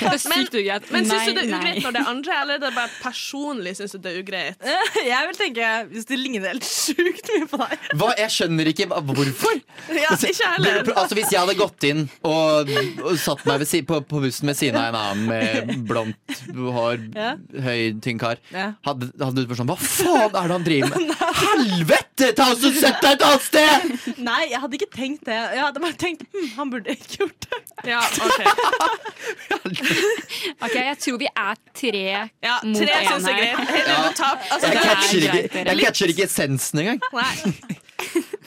[0.00, 0.90] Det er sykt ugreit.
[0.96, 3.72] Men syns du det er ugreit når det er andre, eller er det bare personlig
[3.78, 4.66] syns du det er ugreit?
[5.06, 7.86] Jeg vil tenke hvis de ligner helt sjukt mye på deg.
[8.00, 8.10] Hva?
[8.20, 9.60] Jeg skjønner ikke hvorfor.
[9.96, 10.92] Ja, ikke heller.
[10.96, 12.70] Altså Hvis jeg hadde gått inn og,
[13.06, 16.40] og satt meg ved, si- på, på bussen ved siden av en annen med blondt
[16.56, 17.32] hår, Ja.
[17.66, 18.70] høy, tynn kar, Ja.
[18.86, 21.14] hadde, hadde du vært sånn Hva faen er det han driver med?
[21.42, 22.30] Helvete!
[22.38, 24.16] Ta oss og Sett deg et annet sted!
[24.24, 25.36] Nei, jeg hadde ikke tenkt det.
[25.56, 27.62] Jeg hadde bare tenkt hm, han burde ikke gjort det.
[27.90, 28.40] Ja, ok.
[29.66, 33.66] Ok, jeg tror vi er tre Ja, mot tre én er her.
[33.86, 33.98] Ja.
[34.16, 34.30] på.
[34.54, 37.02] Altså, Jeg er catcher ikke, jeg catcher ikke essensen engang.
[37.12, 37.34] Nei.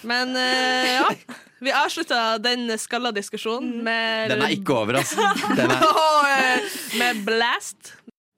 [0.09, 1.09] Men uh, ja.
[1.59, 5.25] Vi avslutta den skalla diskusjonen med Den er ikke over, altså.
[5.59, 5.87] Den er,
[6.29, 7.95] eh, Med blast.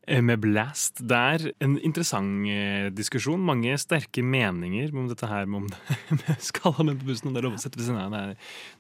[0.08, 0.98] Eh, Med Blast.
[1.08, 3.40] Det er en interessant eh, diskusjon.
[3.46, 7.30] Mange sterke meninger om dette her med om med skalla menn på bussen.
[7.30, 8.34] Om det er lov å sette ved siden av det er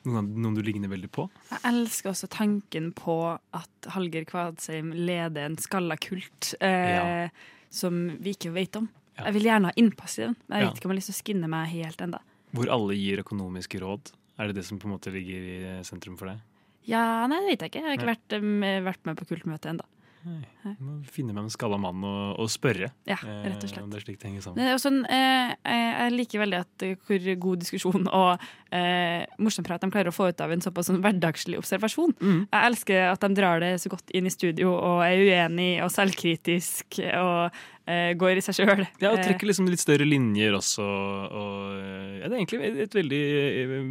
[0.10, 1.27] noen, noen du ligner veldig på.
[1.54, 7.30] Jeg elsker også tanken på at Hallgeir Kvadsheim leder en skalla kult eh, Ja.
[7.71, 8.89] som vi ikke vet om.
[9.19, 9.27] Ja.
[9.30, 10.71] Jeg vil gjerne ha innpass i den, men jeg Ja.
[10.73, 12.19] vet ikke om jeg har lyst til å skinne meg helt enda.
[12.51, 14.12] Hvor alle gir økonomiske råd.
[14.41, 16.41] Er det det som på en måte ligger i eh, sentrum for deg?
[16.89, 17.82] Ja, nei, det vet jeg ikke.
[17.84, 19.86] Jeg har ikke vært, um, vært med på kultmøte ennå.
[20.21, 22.91] Må finne meg en skalla mann og, og spørre.
[23.10, 23.82] Ja, eh, rett og slett.
[23.82, 24.62] om det er slik det henger Det sammen.
[24.67, 29.65] er også en, eh, jeg liker veldig at eh, hvor god diskusjon og eh, morsom
[29.65, 32.13] prat de klarer å få ut av en såpass sånn hverdagslig observasjon.
[32.21, 32.43] Mm.
[32.54, 35.89] Jeg elsker at de drar det så godt inn i studio og er uenig og
[35.93, 37.80] selvkritisk og eh,
[38.20, 38.84] går i seg sjøl.
[39.02, 40.84] Ja, og trekker liksom litt større linjer også.
[40.86, 41.80] Og,
[42.22, 43.22] ja, det er egentlig et, veldig,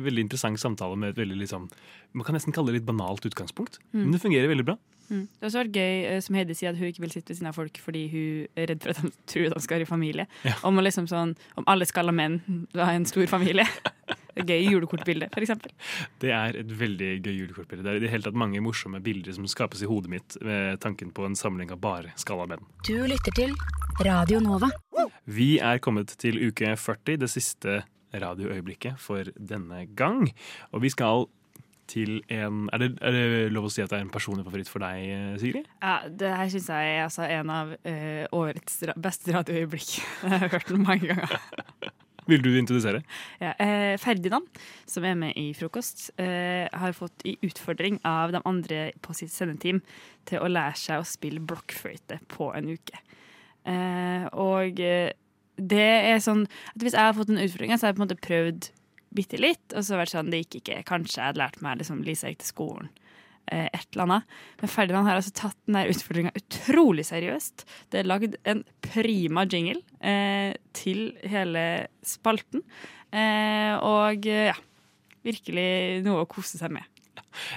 [0.07, 1.69] veldig interessant samtale med et veldig liksom,
[2.13, 4.01] Man kan nesten kalle det litt banalt utgangspunkt, Mm.
[4.03, 4.77] men det fungerer veldig bra.
[5.11, 5.27] Mm.
[5.27, 7.37] Det har også vært gøy, eh, som Heidi sier, at hun ikke vil sitte ved
[7.39, 9.87] siden av folk fordi hun er redd for at de tror at de skal være
[9.87, 10.27] i familie.
[10.47, 10.55] Ja.
[10.67, 12.41] Om, liksom sånn, om alle skalla menn
[12.75, 13.67] var en stor familie.
[14.37, 15.73] Gøy julekortbilde, for eksempel.
[16.23, 17.85] Det er et veldig gøy julekortbilde.
[17.87, 20.81] Det er i det hele tatt mange morsomme bilder som skapes i hodet mitt ved
[20.85, 22.65] tanken på en samling av bare skalla menn.
[22.87, 23.57] Du lytter til
[24.07, 24.71] Radio Nova.
[25.25, 27.83] Vi er kommet til uke 40, det siste
[28.15, 30.31] radioøyeblikket for denne gang.
[30.75, 31.29] Og vi skal
[31.91, 34.71] til en Er det, er det lov å si at det er en personlig favoritt
[34.71, 35.67] for deg, Sigrid?
[35.83, 39.97] Ja, det her syns jeg er altså en av uh, årets ra beste radioøyeblikk.
[40.23, 41.35] Jeg har hørt den mange ganger.
[42.29, 43.03] Vil du introdusere?
[43.41, 44.49] Ja, eh, Ferdinand,
[44.87, 49.33] som er med i Frokost, eh, har fått i utfordring av de andre på sitt
[49.33, 49.81] sendeteam
[50.27, 53.01] til å lære seg å spille blokkfløyte på en uke.
[53.65, 55.13] Eh, og eh,
[55.61, 58.09] det er sånn at hvis jeg har fått den utfordring, så har jeg på en
[58.09, 58.71] måte prøvd
[59.17, 60.83] bitte litt, og så har det vært sånn, det gikk ikke.
[60.89, 62.91] Kanskje jeg hadde lært meg liksom, Lisa gikk til skolen.
[63.51, 64.39] Eh, Et eller annet.
[64.61, 67.67] Men Ferdinand har altså tatt den utfordringa utrolig seriøst.
[67.93, 71.67] Det er lagd en prima jingle eh, til hele
[72.07, 72.65] spalten.
[73.11, 74.57] Eh, og eh, ja,
[75.27, 75.69] virkelig
[76.07, 76.87] noe å kose seg med.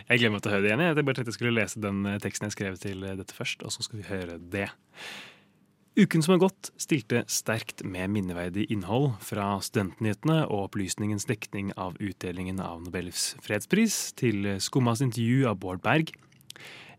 [0.10, 0.86] Jeg gleder meg å høre det igjen.
[0.86, 3.74] Jeg bare tenkte jeg skulle lese den eh, teksten jeg skrev til dette først, og
[3.74, 4.70] så skal vi høre det.
[5.94, 12.00] Uken som har gått, stilte sterkt med minneverdig innhold fra studentnyhetene og opplysningens dekning av
[12.02, 16.10] utdelingen av Nobels fredspris til Skummas intervju av Bård Berg.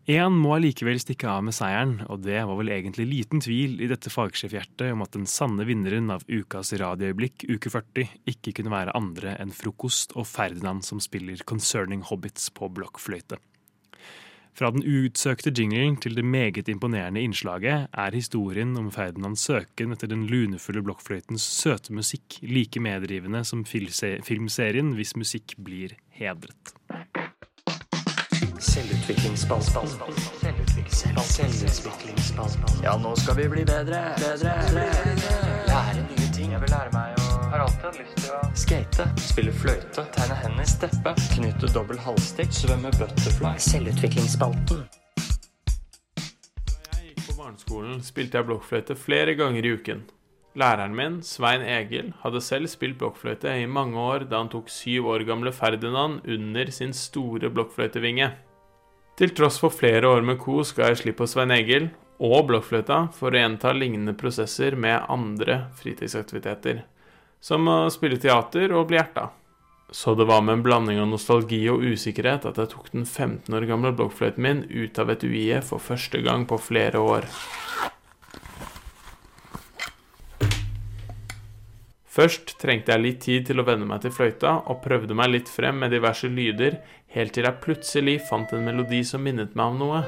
[0.07, 3.89] Én må allikevel stikke av med seieren, og det var vel egentlig liten tvil i
[3.91, 8.95] dette fagsjefhjertet om at den sanne vinneren av ukas radioøyeblikk, uke 40, ikke kunne være
[8.95, 13.41] andre enn Frokost og Ferdinand som spiller Concerning Hobbits på blokkfløyte.
[14.55, 20.07] Fra den utsøkte jinglen til det meget imponerende innslaget er historien om Ferdinands søken etter
[20.13, 26.75] den lunefulle blokkfløytens søte musikk like medrivende som filmserien hvis musikk blir hedret.
[28.63, 29.91] Selvutviklingsspalten.
[31.35, 32.83] Selvutviklingsspalten.
[32.87, 34.15] Ja, nå skal vi bli bedre.
[34.23, 34.55] Bedre.
[35.67, 36.55] Lære nye ting.
[36.55, 37.24] Jeg vil lære meg å
[37.55, 39.05] Har alltid lyst til å skate.
[39.23, 40.03] Spille fløyte.
[40.11, 40.67] Tegne hender.
[40.67, 41.13] Steppe.
[41.37, 42.51] Knytte dobbel halvstikk.
[42.51, 43.53] Svømme butterfly.
[43.63, 44.81] Selvutviklingsspalten.
[47.21, 50.03] På barneskolen spilte jeg blokkfløyte flere ganger i uken.
[50.59, 55.13] Læreren min, Svein Egil, hadde selv spilt blokkfløyte i mange år da han tok syv
[55.13, 58.33] år gamle Ferdinand under sin store blokkfløytevinge.
[59.15, 61.87] Til tross for flere år med kos ga jeg slipp på Svein Egil
[62.19, 66.83] og blokkfløyta for å gjenta lignende prosesser med andre fritidsaktiviteter,
[67.45, 69.29] som å spille teater og bli hjerta.
[69.95, 73.53] Så det var med en blanding av nostalgi og usikkerhet at jeg tok den 15
[73.55, 77.29] år gamle blokkfløyten min ut av et UiE for første gang på flere år.
[82.15, 85.51] Først trengte jeg litt tid til å venne meg til fløyta, og prøvde meg litt
[85.51, 86.79] frem med diverse lyder,
[87.11, 90.05] helt til jeg plutselig fant en melodi som minnet meg om noe.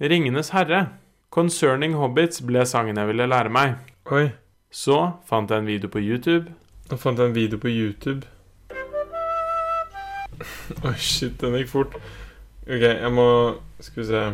[0.00, 0.86] Ringenes herre.
[1.28, 3.76] Concerning Hobbits ble sangen jeg ville lære meg.
[4.08, 4.45] Oi.
[4.70, 6.52] Så fant jeg en video på YouTube.
[6.90, 8.26] Nå fant jeg en video på YouTube.
[10.86, 11.94] Oi, shit, den gikk fort.
[12.66, 14.26] OK, jeg må Skal vi se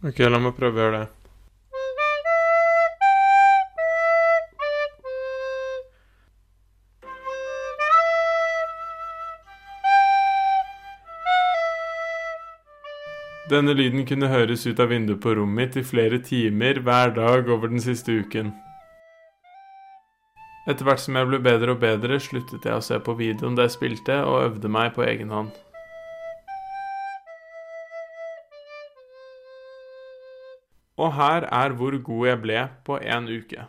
[0.00, 1.19] OK, la meg prøve å gjøre det.
[13.50, 17.48] Denne lyden kunne høres ut av vinduet på rommet mitt i flere timer hver dag
[17.50, 18.52] over den siste uken.
[20.70, 23.66] Etter hvert som jeg ble bedre og bedre, sluttet jeg å se på videoen da
[23.66, 25.50] jeg spilte, og øvde meg på egen hånd.
[31.00, 33.66] Og her er hvor god jeg ble på én uke.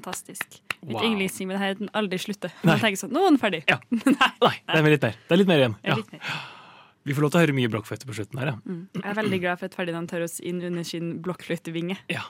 [0.00, 0.60] Fantastisk.
[0.80, 1.04] Mitt Wow.
[1.04, 2.50] yndlingsting med det her er den aldri slutter.
[2.64, 2.72] Nei.
[2.72, 3.60] Man tenker sånn, nå er den ferdig.
[4.40, 5.18] Nei, det er litt mer.
[5.28, 5.76] Det er litt mer igjen.
[5.84, 5.96] Ja, Ja.
[6.00, 6.32] litt mer.
[7.04, 8.56] Vi får lov til å høre mye blokkfløyte på slutten her, ja.
[8.68, 8.80] Mm.
[8.92, 11.96] Jeg er veldig glad for at Ferdinand tar oss inn under sin blokkfløytevinge.
[12.12, 12.24] Ja.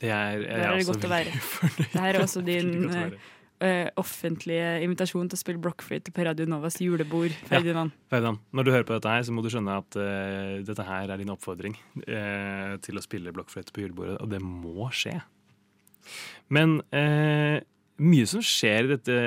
[0.00, 1.32] Det er, Der er det godt å være.
[1.54, 1.90] fornøyd.
[1.92, 2.70] Det her er også din
[3.60, 7.92] eh, offentlige invitasjon til å spille blokkfløyte på Radio Novas julebord, Ferdinand.
[8.12, 11.12] Ferdinand, når du hører på dette her, så må du skjønne at uh, dette her
[11.14, 11.76] er din oppfordring
[12.08, 15.18] uh, til å spille blokkfløyte på julebordet, og det må skje.
[16.54, 17.60] Men eh,
[18.04, 19.20] mye som skjer i dette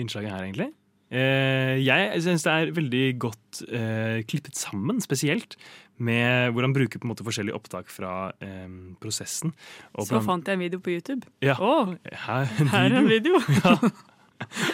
[0.00, 0.70] innslaget her, egentlig.
[1.12, 5.58] Eh, jeg syns det er veldig godt eh, klippet sammen, spesielt
[6.02, 8.70] med hvor han bruker på en måte forskjellige opptak fra eh,
[9.02, 9.52] prosessen.
[9.92, 11.28] Og Så fant jeg en video på YouTube.
[11.44, 11.58] Ja.
[11.60, 13.42] Å, Her, her er en video!
[13.62, 13.76] Ja.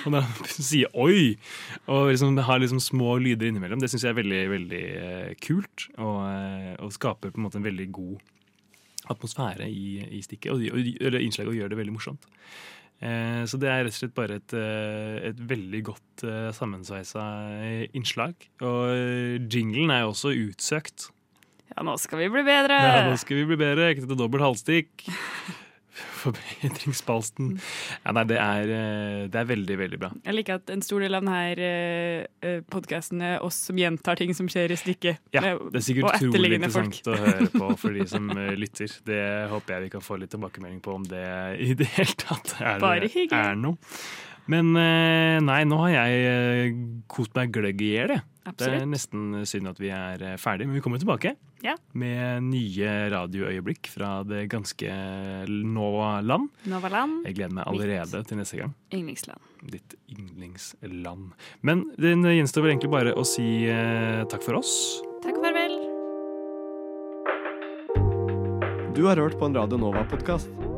[0.06, 1.36] Og når han sier 'oi'
[1.92, 5.90] og liksom har liksom små lyder innimellom, det syns jeg er veldig veldig eh, kult.
[5.98, 8.16] Og, eh, og skaper på en måte en veldig god
[9.12, 12.28] atmosfære i, i stikket, og, og, eller innslaget, og gjør det veldig morsomt.
[12.98, 17.28] Eh, så det er rett og slett bare et, eh, et veldig godt eh, sammensveisa
[17.62, 18.48] eh, innslag.
[18.64, 21.10] Og eh, jinglen er jo også utsøkt.
[21.74, 22.80] Ja, nå skal vi bli bedre!
[22.82, 23.92] Ja, nå skal vi bli bedre.
[23.94, 25.06] Til dobbelt halvstikk.
[26.18, 27.54] Forbedringspalsten.
[28.04, 30.12] Ja, nei, det er, eh, det er veldig, veldig bra.
[30.24, 34.48] Jeg liker at en stor del av denne podkasten er oss som gjentar ting som
[34.50, 35.20] skjer i stykket.
[35.34, 37.10] Ja, det er sikkert utrolig interessant folk.
[37.12, 38.94] å høre på for de som eh, lytter.
[39.08, 41.26] Det håper jeg vi kan få litt tilbakemelding på om det
[41.64, 42.88] i det hele tatt er,
[43.28, 43.78] er noe.
[44.48, 46.78] Men eh, nei, nå har jeg eh,
[47.12, 48.24] kost meg gløgg i hjel, jeg.
[48.56, 51.74] Det er nesten synd at vi er eh, ferdig, men vi kommer tilbake Ja.
[51.92, 54.88] med nye radioøyeblikk fra det ganske
[55.68, 56.48] Nova-land.
[56.64, 57.26] Nova-land.
[57.28, 58.72] Jeg gleder meg allerede til neste gang.
[58.94, 59.44] Yndlingsland.
[59.68, 61.34] Ditt yndlingsland.
[61.60, 64.72] Men det gjenstår vel egentlig bare å si eh, takk for oss.
[65.26, 65.76] Takk og farvel.
[68.96, 70.77] Du har hørt på en Radio Nova-podkast.